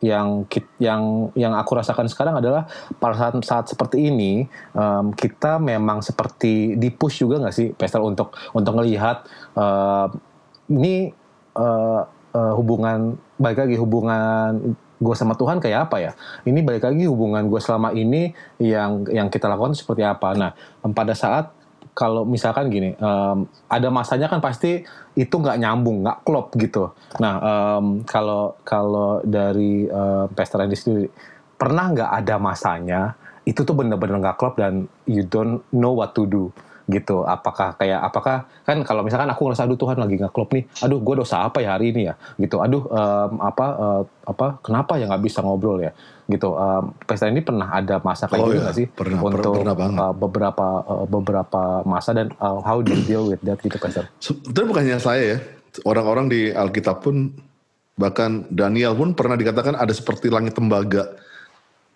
[0.04, 0.46] yang
[0.78, 2.70] yang yang aku rasakan sekarang adalah
[3.02, 4.46] pada saat saat seperti ini
[4.78, 9.26] um, kita memang seperti dipush juga nggak sih Pastor untuk untuk melihat
[9.58, 10.12] uh,
[10.70, 11.10] ini
[11.58, 12.06] uh,
[12.36, 16.12] uh, hubungan baik lagi hubungan gue sama Tuhan kayak apa ya?
[16.48, 20.34] Ini balik lagi hubungan gue selama ini yang yang kita lakukan seperti apa.
[20.36, 20.52] Nah
[20.92, 21.52] pada saat
[21.96, 24.84] kalau misalkan gini, um, ada masanya kan pasti
[25.16, 26.92] itu nggak nyambung, nggak klop gitu.
[27.24, 31.08] Nah, um, kalau kalau dari um, Pastor Randy sendiri,
[31.56, 33.02] pernah nggak ada masanya
[33.46, 36.50] itu tuh bener-bener nggak klop dan you don't know what to do
[36.86, 37.26] gitu.
[37.26, 40.64] Apakah kayak apakah kan kalau misalkan aku ngerasa aduh Tuhan lagi nggak klop nih.
[40.86, 42.14] Aduh gue dosa apa ya hari ini ya?
[42.38, 42.62] Gitu.
[42.62, 45.92] Aduh um, apa uh, apa kenapa ya nggak bisa ngobrol ya?
[46.30, 46.50] Gitu.
[46.50, 48.82] Um, pesta ini pernah ada masa kayak oh, gitu nggak iya.
[48.86, 48.88] sih?
[48.94, 49.98] Pernah, untuk pernah banget.
[49.98, 54.06] Uh, beberapa uh, beberapa masa dan uh, how do you deal with that gitu pesta
[54.22, 55.38] Sebetulnya bukannya saya ya.
[55.84, 57.36] Orang-orang di Alkitab pun
[58.00, 61.18] bahkan Daniel pun pernah dikatakan ada seperti langit tembaga.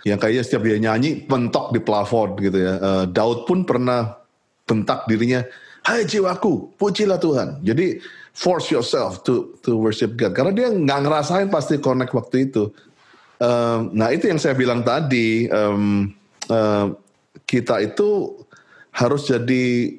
[0.03, 2.73] Yang kayaknya setiap dia nyanyi pentok di plafon gitu ya.
[2.79, 4.18] Uh, Daud pun pernah
[4.69, 5.41] bentak dirinya,
[5.81, 7.65] Hai jiwaku, pujilah Tuhan.
[7.65, 7.97] Jadi
[8.35, 12.69] force yourself to to worship God karena dia nggak ngerasain pasti connect waktu itu.
[13.39, 16.11] Um, nah itu yang saya bilang tadi um,
[16.51, 16.87] um,
[17.47, 18.35] kita itu
[18.91, 19.95] harus jadi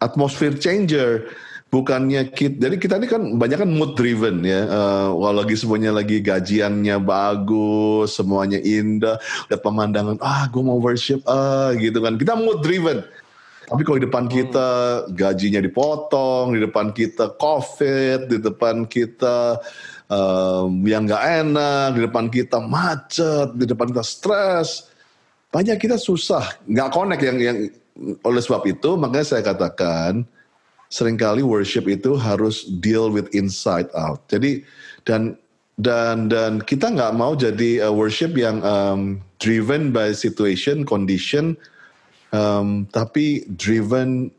[0.00, 1.28] atmosphere changer
[1.68, 5.92] bukannya kita jadi kita ini kan banyak kan mood driven ya uh, kalau lagi semuanya
[5.92, 9.20] lagi gajiannya bagus semuanya indah
[9.52, 13.04] lihat pemandangan ah gue mau worship ah gitu kan kita mood driven
[13.68, 14.32] tapi kalau di depan hmm.
[14.32, 14.68] kita
[15.12, 19.60] gajinya dipotong di depan kita covid di depan kita
[20.08, 24.88] um, yang nggak enak di depan kita macet di depan kita stres
[25.52, 27.58] banyak kita susah nggak connect yang yang
[28.24, 30.24] oleh sebab itu makanya saya katakan
[30.88, 34.24] sering kali worship itu harus deal with inside out.
[34.32, 34.64] Jadi
[35.04, 35.36] dan
[35.78, 41.54] dan dan kita nggak mau jadi uh, worship yang um, driven by situation, condition,
[42.32, 44.32] um, tapi driven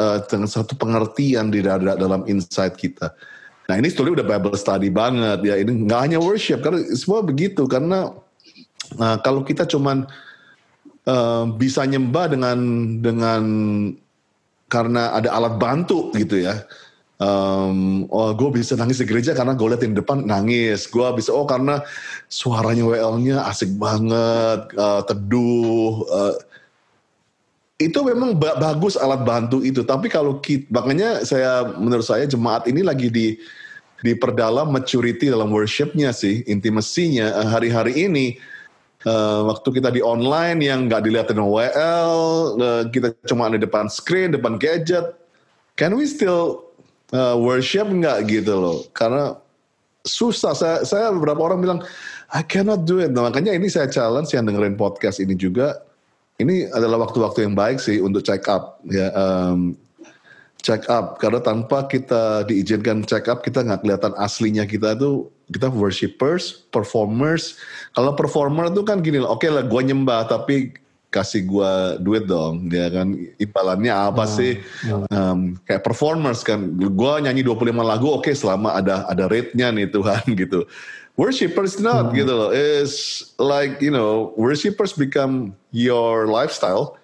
[0.00, 3.12] uh, dengan satu pengertian di dalam inside kita.
[3.66, 5.58] Nah ini story udah Bible study banget ya.
[5.58, 8.14] Ini nggak hanya worship karena semua begitu karena
[8.98, 10.06] uh, kalau kita cuman
[11.10, 12.58] uh, bisa nyembah dengan
[13.02, 13.42] dengan
[14.70, 16.62] karena ada alat bantu gitu ya.
[17.16, 20.86] Um, oh gue bisa nangis di gereja karena gue liatin depan nangis.
[20.86, 21.82] Gue bisa oh karena
[22.30, 26.06] suaranya WL-nya asik banget, uh, teduh.
[26.06, 26.36] Uh,
[27.76, 29.84] itu memang ba bagus alat bantu itu.
[29.84, 33.36] Tapi kalau kita, makanya saya menurut saya jemaat ini lagi di
[34.00, 38.26] diperdalam maturity dalam worshipnya sih, intimasinya uh, hari-hari ini
[39.08, 42.12] uh, waktu kita di online yang nggak dilihatin WL,
[42.60, 45.16] uh, kita cuma di depan screen, depan gadget,
[45.80, 46.64] can we still
[47.12, 48.78] uh, worship nggak gitu loh?
[48.96, 49.36] Karena
[50.06, 50.56] susah.
[50.56, 51.80] Saya, saya beberapa orang bilang
[52.32, 53.12] I cannot do it.
[53.12, 55.82] Nah, makanya ini saya challenge yang dengerin podcast ini juga.
[56.36, 59.08] Ini adalah waktu-waktu yang baik sih untuk check up ya.
[59.16, 59.76] Um,
[60.60, 65.70] check up karena tanpa kita diizinkan check up kita nggak kelihatan aslinya kita tuh kita
[65.70, 67.54] worshipers, performers.
[67.94, 70.74] Kalau performer tuh kan gini loh, oke okay lah gue nyembah tapi
[71.06, 71.72] kasih gue
[72.02, 74.32] duit dong, ya kan imbalannya apa hmm.
[74.36, 74.52] sih?
[74.84, 75.06] Hmm.
[75.08, 79.88] Um, kayak performers kan, gue nyanyi 25 lagu, oke okay, selama ada ada rate-nya nih
[79.88, 80.66] Tuhan gitu.
[81.16, 82.20] Worshippers not hmm.
[82.20, 87.00] gitu loh, is like you know worshippers become your lifestyle.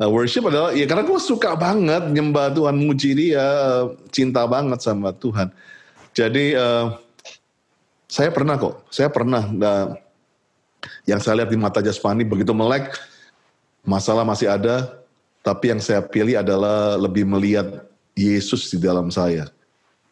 [0.00, 3.44] Uh, worship adalah ya karena gue suka banget nyembah Tuhan, muji dia,
[4.08, 5.52] cinta banget sama Tuhan.
[6.16, 6.96] Jadi uh,
[8.08, 9.44] saya pernah kok, saya pernah.
[9.52, 10.00] Nah,
[11.04, 12.88] yang saya lihat di mata jasmani begitu melek,
[13.84, 14.96] masalah masih ada,
[15.44, 17.84] tapi yang saya pilih adalah lebih melihat
[18.16, 19.52] Yesus di dalam saya.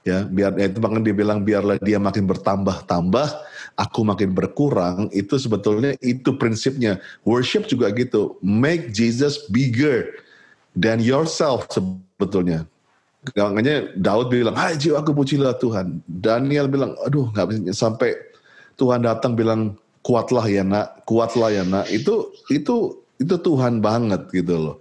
[0.00, 3.28] Ya, biar ya itu bahkan dia bilang biarlah dia makin bertambah-tambah,
[3.76, 5.12] aku makin berkurang.
[5.12, 7.04] Itu sebetulnya itu prinsipnya.
[7.28, 8.40] Worship juga gitu.
[8.40, 10.08] Make Jesus bigger
[10.72, 12.64] than yourself sebetulnya.
[13.36, 16.00] Makanya Daud bilang, hai jiwa aku pujilah Tuhan.
[16.08, 18.16] Daniel bilang, aduh nggak bisa sampai
[18.80, 21.84] Tuhan datang bilang kuatlah ya nak, kuatlah ya nak.
[21.92, 24.76] Itu itu itu Tuhan banget gitu loh.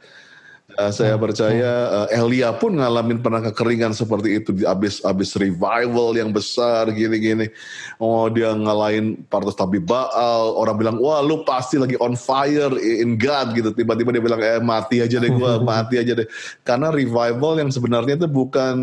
[0.79, 1.23] Uh, saya hmm.
[1.27, 6.87] percaya uh, Elia pun ngalamin pernah kekeringan seperti itu di abis abis revival yang besar
[6.95, 7.51] gini-gini.
[7.99, 10.55] Oh dia ngalahin partos tabi Baal.
[10.55, 13.75] Orang bilang wah lu pasti lagi on fire in God gitu.
[13.75, 16.27] Tiba-tiba dia bilang eh mati aja deh gua mati aja deh.
[16.63, 18.77] Karena revival yang sebenarnya itu bukan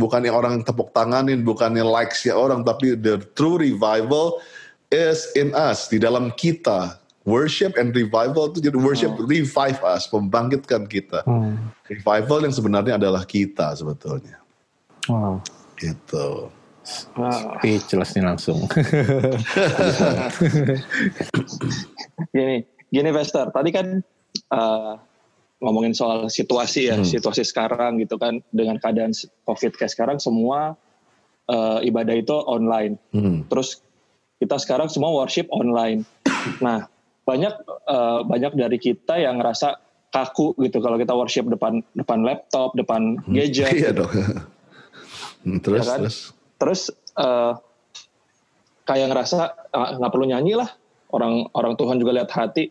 [0.00, 4.40] bukan yang orang tepuk tanganin, bukan yang likes ya orang, tapi the true revival
[4.88, 9.26] is in us di dalam kita worship and revival itu jadi worship hmm.
[9.26, 11.26] revive us, membangkitkan kita.
[11.26, 11.74] Hmm.
[11.90, 14.38] Revival yang sebenarnya adalah kita sebetulnya.
[15.10, 15.42] Wow.
[15.74, 16.48] Gitu.
[17.18, 17.58] Wow.
[17.58, 18.62] Speechless nih langsung.
[22.30, 22.62] gini,
[22.94, 23.98] gini Vester, tadi kan
[24.54, 24.94] uh,
[25.58, 27.02] ngomongin soal situasi ya, hmm.
[27.02, 29.10] situasi sekarang gitu kan, dengan keadaan
[29.42, 30.78] COVID kayak sekarang semua
[31.50, 33.02] uh, ibadah itu online.
[33.10, 33.42] Hmm.
[33.50, 33.82] Terus
[34.38, 36.06] kita sekarang semua worship online.
[36.62, 36.86] Nah,
[37.26, 37.54] banyak
[37.90, 39.82] uh, banyak dari kita yang ngerasa
[40.14, 43.34] kaku gitu kalau kita worship depan depan laptop, depan hmm.
[43.34, 43.74] gadget.
[43.74, 44.06] Iya gitu.
[44.06, 44.12] dong.
[45.46, 45.98] Hmm, terus ya kan?
[46.02, 46.16] terus
[46.58, 46.82] terus
[47.18, 47.54] uh,
[48.82, 49.38] kayak ngerasa
[49.74, 50.70] ah, nggak perlu nyanyi lah
[51.10, 52.70] orang orang Tuhan juga lihat hati.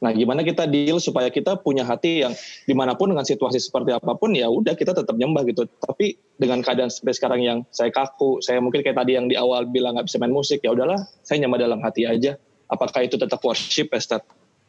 [0.00, 2.36] Nah, gimana kita deal supaya kita punya hati yang
[2.68, 5.64] di mana pun dengan situasi seperti apa pun ya udah kita tetap nyembah gitu.
[5.64, 9.64] Tapi dengan keadaan seperti sekarang yang saya kaku, saya mungkin kayak tadi yang di awal
[9.64, 12.36] bilang nggak bisa main musik ya udahlah, saya nyembah dalam hati aja
[12.74, 14.18] Apakah itu tetap worship, Esther?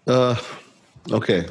[0.05, 0.37] Uh,
[1.09, 1.17] Oke.
[1.17, 1.41] Okay.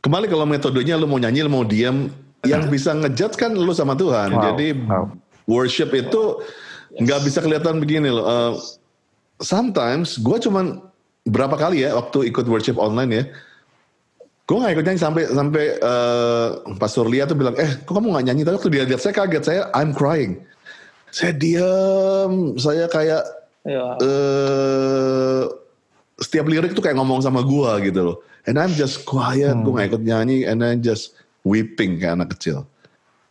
[0.00, 2.12] Kembali kalau metodenya lu mau nyanyi, lu mau diam,
[2.44, 4.32] yang bisa ngejudge kan lu sama Tuhan.
[4.32, 4.44] Wow.
[4.52, 5.04] Jadi wow.
[5.48, 6.40] worship itu
[7.00, 7.24] nggak yes.
[7.24, 8.24] bisa kelihatan begini loh.
[8.24, 8.52] Uh,
[9.40, 10.84] sometimes gue cuman
[11.28, 13.24] berapa kali ya waktu ikut worship online ya,
[14.50, 18.26] gue gak ikut nyanyi sampai sampai uh, Pastor Lia tuh bilang eh kok kamu gak
[18.26, 20.42] nyanyi tapi waktu dia lihat saya kaget saya I'm crying
[21.14, 23.22] saya diam saya kayak
[23.66, 23.96] ya.
[24.00, 25.44] uh,
[26.20, 28.16] setiap lirik tuh kayak ngomong sama gue gitu loh
[28.48, 29.64] and I'm just quiet hmm.
[29.64, 32.68] gue gak ikut nyanyi and I'm just weeping kayak anak kecil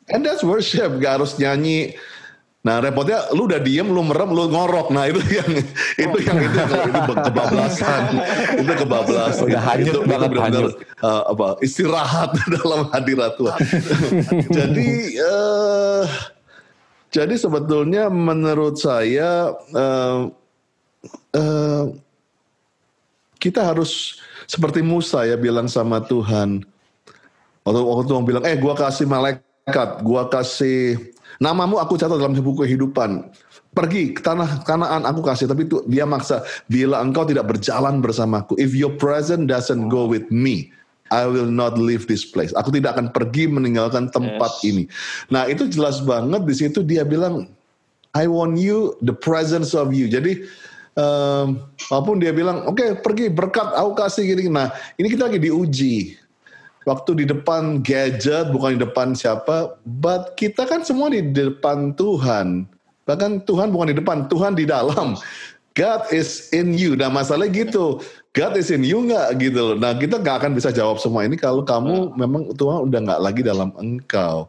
[0.10, 1.98] and that's worship gak harus nyanyi
[2.60, 4.92] Nah repotnya lu udah diem, lu merem, lu ngorok.
[4.92, 5.48] Nah itu yang
[6.04, 8.02] itu yang itu, yang, itu kebablasan.
[8.62, 9.46] itu kebablasan.
[9.48, 10.74] Udah hanyut itu, banget itu hanyut.
[11.00, 13.60] Uh, apa istirahat dalam hadirat Tuhan.
[14.52, 14.90] jadi
[15.24, 16.04] uh,
[17.10, 20.30] jadi sebetulnya menurut saya uh,
[21.34, 21.84] uh,
[23.42, 26.62] kita harus seperti Musa ya bilang sama Tuhan.
[27.66, 30.98] Waktu waktu Tuhan bilang, eh gua kasih malaikat, gua kasih
[31.40, 33.32] Namamu aku catat dalam buku kehidupan.
[33.72, 36.44] Pergi ke tanah kanaan aku kasih, tapi itu dia maksa.
[36.68, 40.74] Bila engkau tidak berjalan bersamaku, if your present doesn't go with me,
[41.10, 42.54] I will not leave this place.
[42.54, 44.68] Aku tidak akan pergi meninggalkan tempat yes.
[44.70, 44.84] ini.
[45.34, 47.50] Nah itu jelas banget di situ dia bilang,
[48.14, 50.10] I want you the presence of you.
[50.10, 50.46] Jadi
[50.98, 54.50] um, walaupun dia bilang, oke okay, pergi berkat aku kasih gini.
[54.50, 56.18] Nah ini kita lagi diuji
[56.90, 62.66] waktu di depan gadget bukan di depan siapa but kita kan semua di depan Tuhan
[63.04, 65.14] bahkan Tuhan bukan di depan Tuhan di dalam
[65.78, 68.02] God is in you nah masalahnya gitu
[68.40, 71.36] God is in you nggak gitu loh nah kita nggak akan bisa jawab semua ini
[71.36, 74.48] kalau kamu memang Tuhan udah nggak lagi dalam engkau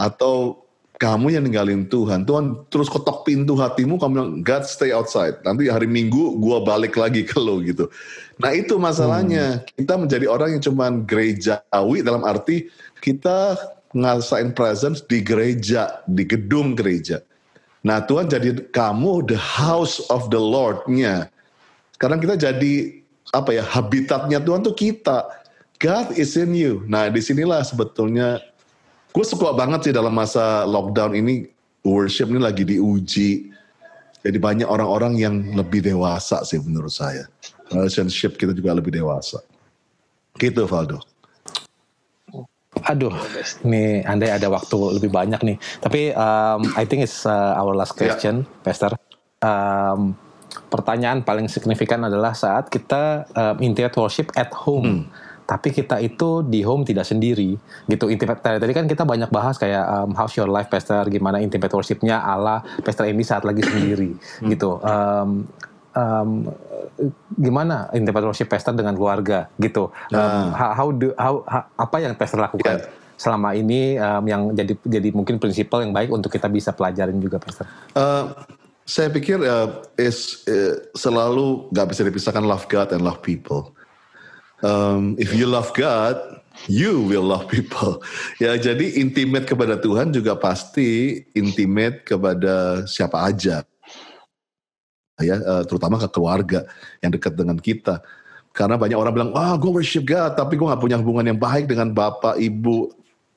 [0.00, 0.62] atau
[1.02, 2.22] kamu yang ninggalin Tuhan.
[2.22, 5.42] Tuhan terus ketok pintu hatimu, kamu bilang, God stay outside.
[5.42, 7.90] Nanti hari Minggu gua balik lagi ke lo gitu.
[8.38, 9.58] Nah itu masalahnya.
[9.58, 9.82] Hmm.
[9.82, 12.70] Kita menjadi orang yang cuman gerejawi dalam arti
[13.02, 13.58] kita
[13.90, 17.18] ngasain presence di gereja, di gedung gereja.
[17.82, 21.26] Nah Tuhan jadi kamu the house of the Lord-nya.
[21.98, 23.01] Sekarang kita jadi
[23.32, 25.26] apa ya habitatnya Tuhan tuh kita.
[25.80, 26.84] God is in you.
[26.86, 28.38] Nah di sinilah sebetulnya
[29.10, 31.48] gue suka banget sih dalam masa lockdown ini
[31.82, 33.50] worship ini lagi diuji.
[34.22, 37.26] Jadi banyak orang-orang yang lebih dewasa sih menurut saya.
[37.74, 39.42] Relationship kita juga lebih dewasa.
[40.38, 41.02] Gitu Valdo.
[42.86, 43.12] Aduh,
[43.66, 45.56] nih andai ada waktu lebih banyak nih.
[45.82, 48.08] Tapi um, I think it's uh, our last ya.
[48.08, 48.62] question, yeah.
[48.64, 48.90] Pastor.
[49.42, 50.14] Um,
[50.68, 55.06] pertanyaan paling signifikan adalah saat kita um, intimate worship at home.
[55.08, 55.30] Hmm.
[55.42, 57.58] Tapi kita itu di home tidak sendiri.
[57.84, 61.04] Gitu intimate tadi kan kita banyak bahas kayak um, how's your life pastor?
[61.10, 62.22] Gimana intimate worshipnya?
[62.22, 64.16] Ala pastor ini saat lagi sendiri.
[64.16, 64.48] Hmm.
[64.48, 65.44] gitu um,
[65.92, 66.30] um,
[67.36, 69.50] gimana intimate worship pastor dengan keluarga?
[69.60, 70.54] Gitu um, nah.
[70.56, 74.74] how, how do how, how apa yang pastor lakukan yeah selama ini um, yang jadi
[74.82, 77.70] jadi mungkin prinsipal yang baik untuk kita bisa pelajarin juga pastor?
[77.94, 78.34] Uh,
[78.82, 83.74] saya pikir uh, is uh, selalu nggak bisa dipisahkan love God and love people
[84.62, 86.16] um, if you love God,
[86.70, 88.00] you will love people.
[88.42, 93.66] Ya, jadi intimate kepada Tuhan juga pasti intimate kepada siapa aja.
[95.20, 96.66] Ya, uh, terutama ke keluarga
[97.04, 98.02] yang dekat dengan kita.
[98.50, 101.70] Karena banyak orang bilang, wah gue worship God, tapi gue gak punya hubungan yang baik
[101.70, 102.90] dengan bapak, ibu.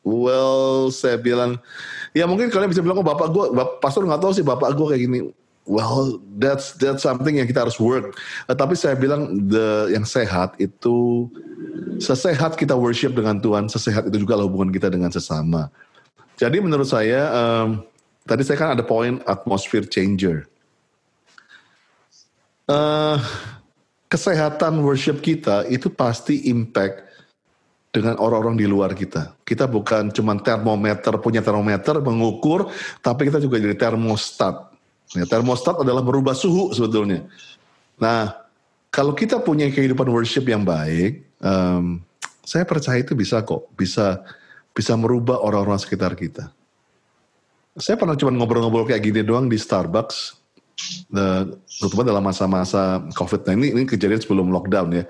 [0.06, 1.58] Well, saya bilang,
[2.14, 4.86] ya mungkin kalian bisa bilang, oh bapak gue, bapak, pastor gak tahu sih bapak gue
[4.94, 5.20] kayak gini
[5.66, 8.14] Well, that's that's something yang kita harus work.
[8.46, 11.26] Uh, tapi saya bilang the yang sehat itu
[11.98, 15.74] sesehat kita worship dengan Tuhan, sesehat itu juga hubungan kita dengan sesama.
[16.38, 17.82] Jadi menurut saya um,
[18.30, 20.46] tadi saya kan ada poin atmosphere changer.
[22.70, 23.18] Uh,
[24.06, 27.10] kesehatan worship kita itu pasti impact
[27.96, 29.40] dengan orang-orang di luar kita.
[29.48, 32.68] Kita bukan cuma termometer, punya termometer mengukur,
[33.00, 34.76] tapi kita juga jadi termostat
[35.14, 37.22] Ya, termostat adalah merubah suhu sebetulnya.
[38.02, 38.34] Nah,
[38.90, 42.02] kalau kita punya kehidupan worship yang baik, um,
[42.42, 44.26] saya percaya itu bisa kok, bisa
[44.74, 46.50] bisa merubah orang-orang sekitar kita.
[47.78, 50.42] Saya pernah cuma ngobrol-ngobrol kayak gini doang di Starbucks,
[51.14, 53.46] uh, terutama dalam masa-masa COVID.
[53.46, 55.06] Nah ini, ini kejadian sebelum lockdown ya.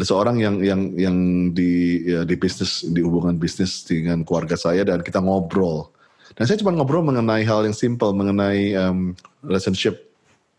[0.00, 1.16] Ada seorang yang yang yang
[1.52, 5.92] di ya, di bisnis di hubungan bisnis dengan keluarga saya dan kita ngobrol
[6.40, 10.08] dan saya cuma ngobrol mengenai hal yang simple, mengenai um, relationship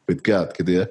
[0.06, 0.86] with God gitu ya.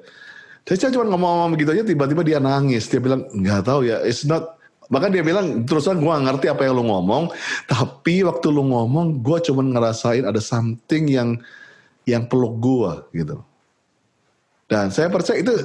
[0.65, 2.91] Saya cuma ngomong-ngomong begitu aja, tiba-tiba dia nangis.
[2.91, 4.59] Dia bilang, nggak tahu ya, it's not
[4.91, 7.31] Bahkan dia bilang, terusan gue ngerti apa yang lu ngomong,
[7.71, 11.39] tapi waktu lu ngomong, gue cuma ngerasain ada something yang
[12.03, 13.39] yang peluk gue gitu.
[14.67, 15.55] Dan saya percaya itu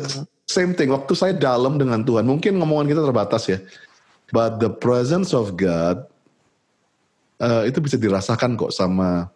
[0.47, 0.95] same thing.
[0.95, 3.59] Waktu saya dalam dengan Tuhan, mungkin ngomongan kita terbatas ya.
[4.31, 6.07] But the presence of God
[7.43, 9.31] uh, itu bisa dirasakan kok sama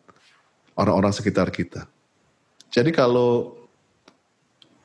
[0.78, 1.86] orang-orang sekitar kita.
[2.70, 3.58] Jadi kalau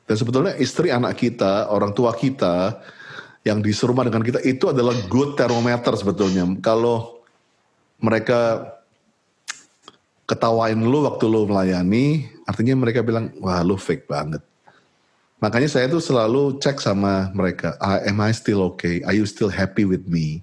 [0.06, 2.78] dan sebetulnya istri anak kita, orang tua kita
[3.42, 6.46] yang di serumah dengan kita itu adalah good thermometer sebetulnya.
[6.62, 7.22] Kalau
[7.98, 8.70] mereka
[10.26, 14.42] ketawain lu waktu lu melayani, artinya mereka bilang, wah lu fake banget.
[15.36, 19.04] Makanya saya tuh selalu cek sama mereka, am I still okay?
[19.04, 20.40] Are you still happy with me?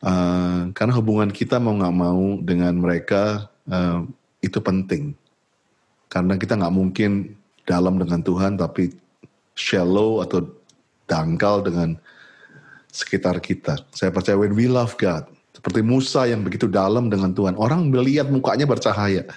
[0.00, 4.08] Uh, karena hubungan kita mau nggak mau dengan mereka uh,
[4.40, 5.12] itu penting.
[6.08, 7.36] Karena kita nggak mungkin
[7.68, 8.88] dalam dengan Tuhan tapi
[9.52, 10.48] shallow atau
[11.04, 12.00] dangkal dengan
[12.88, 13.84] sekitar kita.
[13.92, 18.32] Saya percaya when we love God, seperti Musa yang begitu dalam dengan Tuhan, orang melihat
[18.32, 19.28] mukanya bercahaya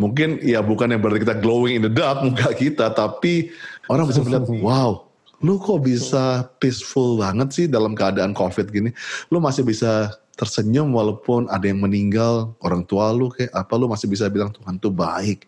[0.00, 3.52] mungkin ya bukan yang berarti kita glowing in the dark muka kita, tapi
[3.92, 5.04] orang bisa melihat, wow,
[5.44, 8.90] lu kok bisa peaceful banget sih dalam keadaan COVID gini.
[9.28, 14.08] Lu masih bisa tersenyum walaupun ada yang meninggal, orang tua lu kayak apa, lu masih
[14.08, 15.44] bisa bilang Tuhan tuh baik.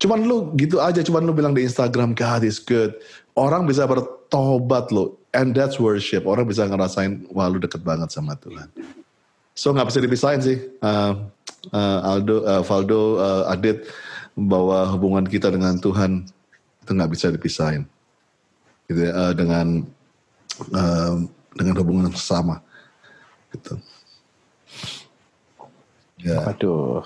[0.00, 2.96] Cuman lu gitu aja, cuman lu bilang di Instagram, God is good.
[3.36, 6.24] Orang bisa bertobat lo, and that's worship.
[6.24, 8.72] Orang bisa ngerasain, wah lu deket banget sama Tuhan.
[9.54, 10.58] So nggak bisa dipisahin sih.
[10.82, 11.30] Uh,
[11.70, 13.86] uh, Aldo, uh, Valdo, uh, Adit
[14.34, 16.26] bahwa hubungan kita dengan Tuhan
[16.82, 17.86] itu nggak bisa dipisahin,
[18.90, 19.86] gitu ya, uh, dengan
[20.74, 21.22] uh,
[21.54, 22.58] dengan hubungan sama,
[23.54, 23.78] gitu.
[26.24, 26.40] Ya.
[26.40, 27.04] Aduh,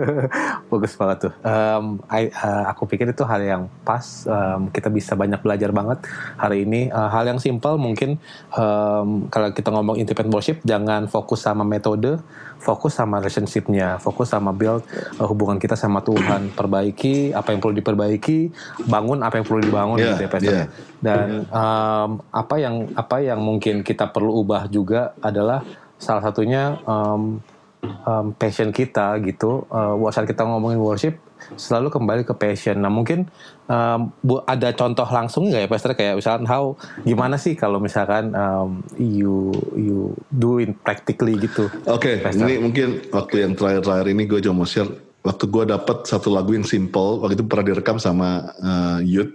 [0.74, 1.32] bagus banget tuh.
[1.46, 4.26] Um, I, uh, aku pikir itu hal yang pas.
[4.26, 6.02] Um, kita bisa banyak belajar banget
[6.34, 6.90] hari ini.
[6.90, 8.18] Uh, hal yang simpel mungkin
[8.58, 12.18] um, kalau kita ngomong independent worship, jangan fokus sama metode,
[12.58, 14.82] fokus sama relationshipnya, fokus sama build
[15.22, 16.50] uh, hubungan kita sama Tuhan.
[16.50, 18.50] Perbaiki apa yang perlu diperbaiki,
[18.90, 20.54] bangun apa yang perlu dibangun yeah, gitu ya, Pastor.
[20.58, 20.66] Yeah.
[20.98, 25.62] Dan um, apa yang apa yang mungkin kita perlu ubah juga adalah
[26.02, 27.38] salah satunya um,
[27.82, 29.64] um, passion kita gitu.
[29.68, 31.14] Uh, saat kita ngomongin worship
[31.56, 32.78] selalu kembali ke passion.
[32.78, 33.26] Nah mungkin
[33.66, 38.36] um, bu, ada contoh langsung nggak ya Pastor kayak misalkan how gimana sih kalau misalkan
[38.36, 41.66] um, you you doing practically gitu.
[41.88, 46.08] Oke, okay, ini mungkin waktu yang terakhir-terakhir ini gue cuma mau share waktu gue dapat
[46.08, 49.32] satu lagu yang simple waktu itu pernah direkam sama uh, Youth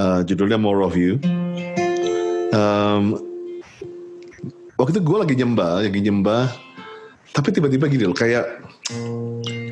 [0.00, 1.20] uh, judulnya More of You.
[2.56, 3.20] Um,
[4.80, 6.65] waktu itu gue lagi nyembah, lagi nyembah
[7.36, 8.64] tapi tiba-tiba gini loh kayak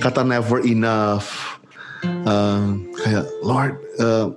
[0.04, 1.56] kata never enough
[2.28, 4.28] uh, kayak Lord uh,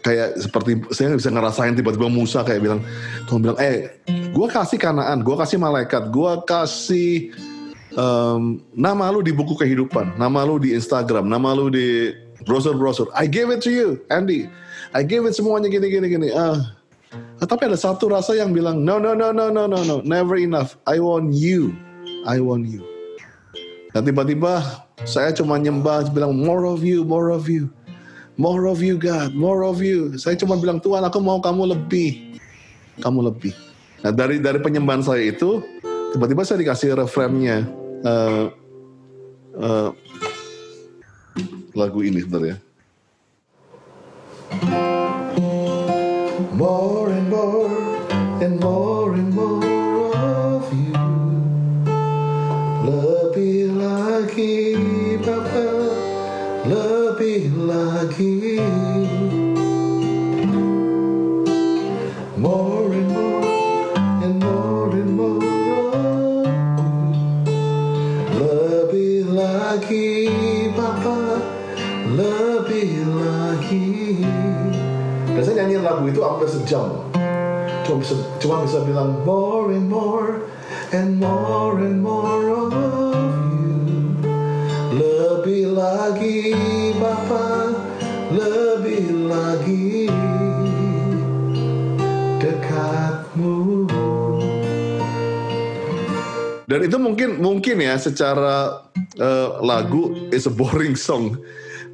[0.00, 2.80] kayak seperti saya bisa ngerasain tiba-tiba Musa kayak bilang
[3.28, 7.28] Tuhan bilang eh gue kasih kanaan gue kasih malaikat gue kasih
[7.92, 12.16] um, nama lu di buku kehidupan nama lu di Instagram nama lu di
[12.48, 13.04] browser-browser.
[13.12, 14.48] I gave it to you Andy.
[14.96, 16.28] I gave it semuanya gini gini gini.
[16.32, 16.56] Ah.
[17.36, 20.40] Uh, tapi ada satu rasa yang bilang no no no no no no no never
[20.40, 20.80] enough.
[20.88, 21.76] I want you
[22.24, 22.84] I want you.
[23.90, 27.72] Dan tiba-tiba saya cuma nyembah bilang more of you, more of you.
[28.40, 30.16] More of you God, more of you.
[30.16, 32.40] Saya cuma bilang Tuhan aku mau kamu lebih.
[33.04, 33.52] Kamu lebih.
[34.00, 35.60] Nah dari dari penyembahan saya itu
[36.16, 37.68] tiba-tiba saya dikasih referennya
[38.00, 38.48] uh,
[39.60, 39.90] uh,
[41.76, 42.56] lagu ini sebenarnya.
[46.56, 47.76] More and more
[48.40, 49.79] and more and more
[57.40, 58.60] Lebih lagi.
[62.36, 66.44] More and more And more and more.
[68.36, 70.28] Lebih lagi
[70.76, 71.40] Bapa
[72.12, 73.88] Lebih lagi.
[75.32, 77.08] Dan saya nyanyi lagu itu hampir sejam.
[77.88, 80.44] Cuma bisa, cuma bisa bilang More and more
[80.92, 81.99] and more and
[96.70, 98.86] dan itu mungkin mungkin ya secara
[99.18, 101.34] uh, lagu is a boring song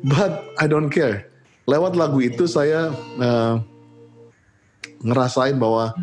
[0.04, 1.32] but I don't care
[1.64, 3.56] lewat lagu itu saya uh,
[5.00, 5.96] ngerasain bahwa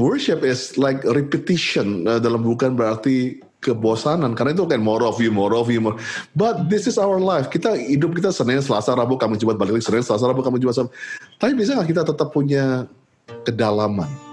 [0.00, 5.30] worship is like repetition uh, dalam bukan berarti kebosanan karena itu kan more of you,
[5.30, 5.94] more of you, more.
[6.34, 7.46] But this is our life.
[7.46, 10.90] Kita hidup kita Senin, Selasa, Rabu, kami Jumat balik lagi Senin, Selasa, Rabu, kami Jumat.
[11.38, 12.90] Tapi bisa nggak kita tetap punya
[13.46, 14.31] kedalaman?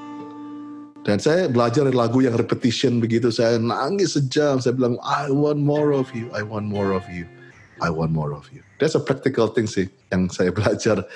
[1.08, 3.32] Dan saya belajar lagu yang repetition begitu.
[3.32, 4.60] Saya nangis sejam.
[4.60, 6.28] Saya bilang, I want more of you.
[6.36, 7.24] I want more of you.
[7.80, 8.60] I want more of you.
[8.80, 11.08] That's a practical thing sih yang saya belajar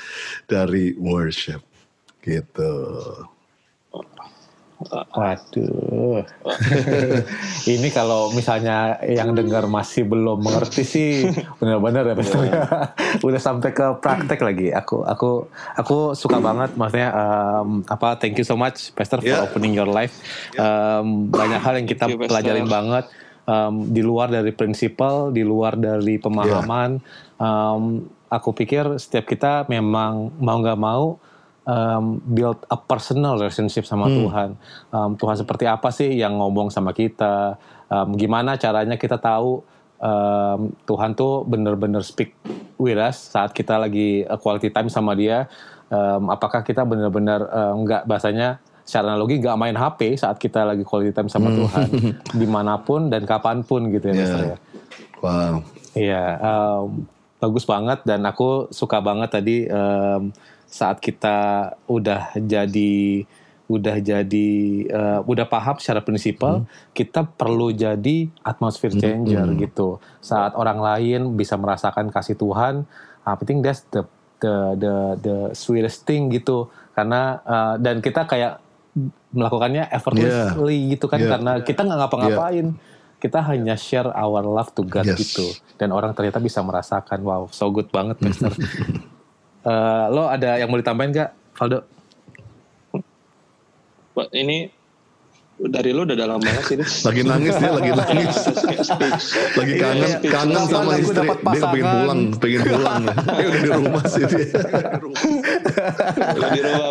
[0.47, 1.59] dari worship.
[2.23, 2.71] Gitu.
[4.89, 6.23] Waduh.
[7.73, 11.11] ini kalau misalnya yang dengar masih belum mengerti sih
[11.59, 12.61] benar-benar ya Pastor ya.
[13.27, 14.71] Udah sampai ke praktek lagi.
[14.71, 19.45] Aku aku aku suka banget maksudnya um, apa thank you so much Pastor for Yeah.
[19.45, 20.13] opening your life.
[20.59, 23.09] Um, banyak hal yang kita you, pelajarin banget
[23.47, 27.01] um, di luar dari prinsipal, di luar dari pemahaman.
[27.39, 31.17] Um, aku pikir setiap kita memang mau nggak mau
[31.67, 34.49] um, build a personal relationship sama Tuhan.
[34.91, 37.59] Um, Tuhan seperti apa sih yang ngomong sama kita?
[37.87, 39.63] Um, gimana caranya kita tahu
[39.99, 42.35] um, Tuhan tuh bener-bener speak
[42.75, 45.47] with us saat kita lagi uh, quality time sama Dia?
[45.93, 50.83] Um, apakah kita bener-bener uh, nggak bahasanya secara analogi nggak main HP saat kita lagi
[50.83, 51.87] quality time sama Tuhan
[52.41, 54.21] di mana pun dan kapan pun gitu ya, Yeah.
[54.27, 54.57] Pastor ya.
[55.23, 55.55] Wow.
[55.93, 57.07] Iya, em,
[57.39, 60.35] bagus banget dan aku suka banget tadi em,
[60.73, 61.37] saat kita
[61.85, 63.29] udah jadi
[63.69, 64.49] udah jadi
[64.89, 70.01] eh, udah paham secara prinsipal kita perlu jadi atmosphere changer gitu.
[70.19, 72.89] Saat orang lain bisa merasakan kasih Tuhan,
[73.21, 74.03] I think that's the
[74.41, 76.67] the the the sweetest thing gitu.
[76.91, 78.57] Karena eh, dan kita kayak
[79.33, 81.31] melakukannya effortlessly gitu kan Yeah.
[81.33, 82.67] karena kita nggak ngapa-ngapain
[83.17, 85.17] kita hanya share our love to God Yes.
[85.17, 85.49] gitu
[85.81, 88.53] dan orang ternyata bisa merasakan wow so good banget Pastor
[89.63, 91.87] Eh, lo ada yang mau ditambahin gak Valdo
[94.13, 94.67] Wah, ini
[95.57, 96.77] dari lu udah dalam banget sih.
[97.07, 98.35] Lagi nangis dia, lagi nangis.
[99.59, 101.27] lagi kangen, Iya, kangen sama aku istri.
[101.29, 103.03] Dia pengen pulang, pengen pulang.
[103.37, 104.45] Dia udah di rumah sih dia.
[106.53, 106.89] Di rumah,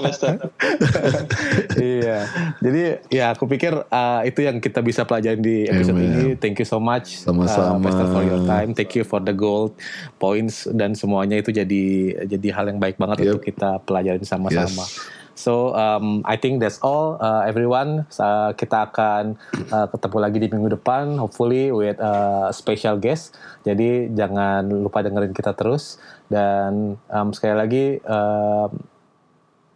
[1.79, 2.27] iya
[2.61, 6.11] jadi ya aku pikir uh, itu yang kita bisa pelajarin di episode Amen.
[6.13, 7.79] ini thank you so much Sama-sama.
[7.79, 9.75] uh, Pastor for your time thank you for the gold
[10.17, 11.85] points dan semuanya itu jadi
[12.27, 13.29] jadi hal yang baik banget Yep.
[13.29, 15.22] untuk kita pelajarin sama-sama Yes.
[15.35, 18.05] So um, I think that's all uh, everyone.
[18.17, 19.41] Uh, kita akan
[19.73, 23.37] uh, ketemu lagi di minggu depan, hopefully with a special guest.
[23.65, 25.97] Jadi jangan lupa dengerin kita terus
[26.29, 28.71] dan um, sekali lagi um,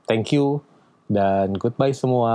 [0.05, 0.61] thank you
[1.09, 2.35] dan goodbye semua.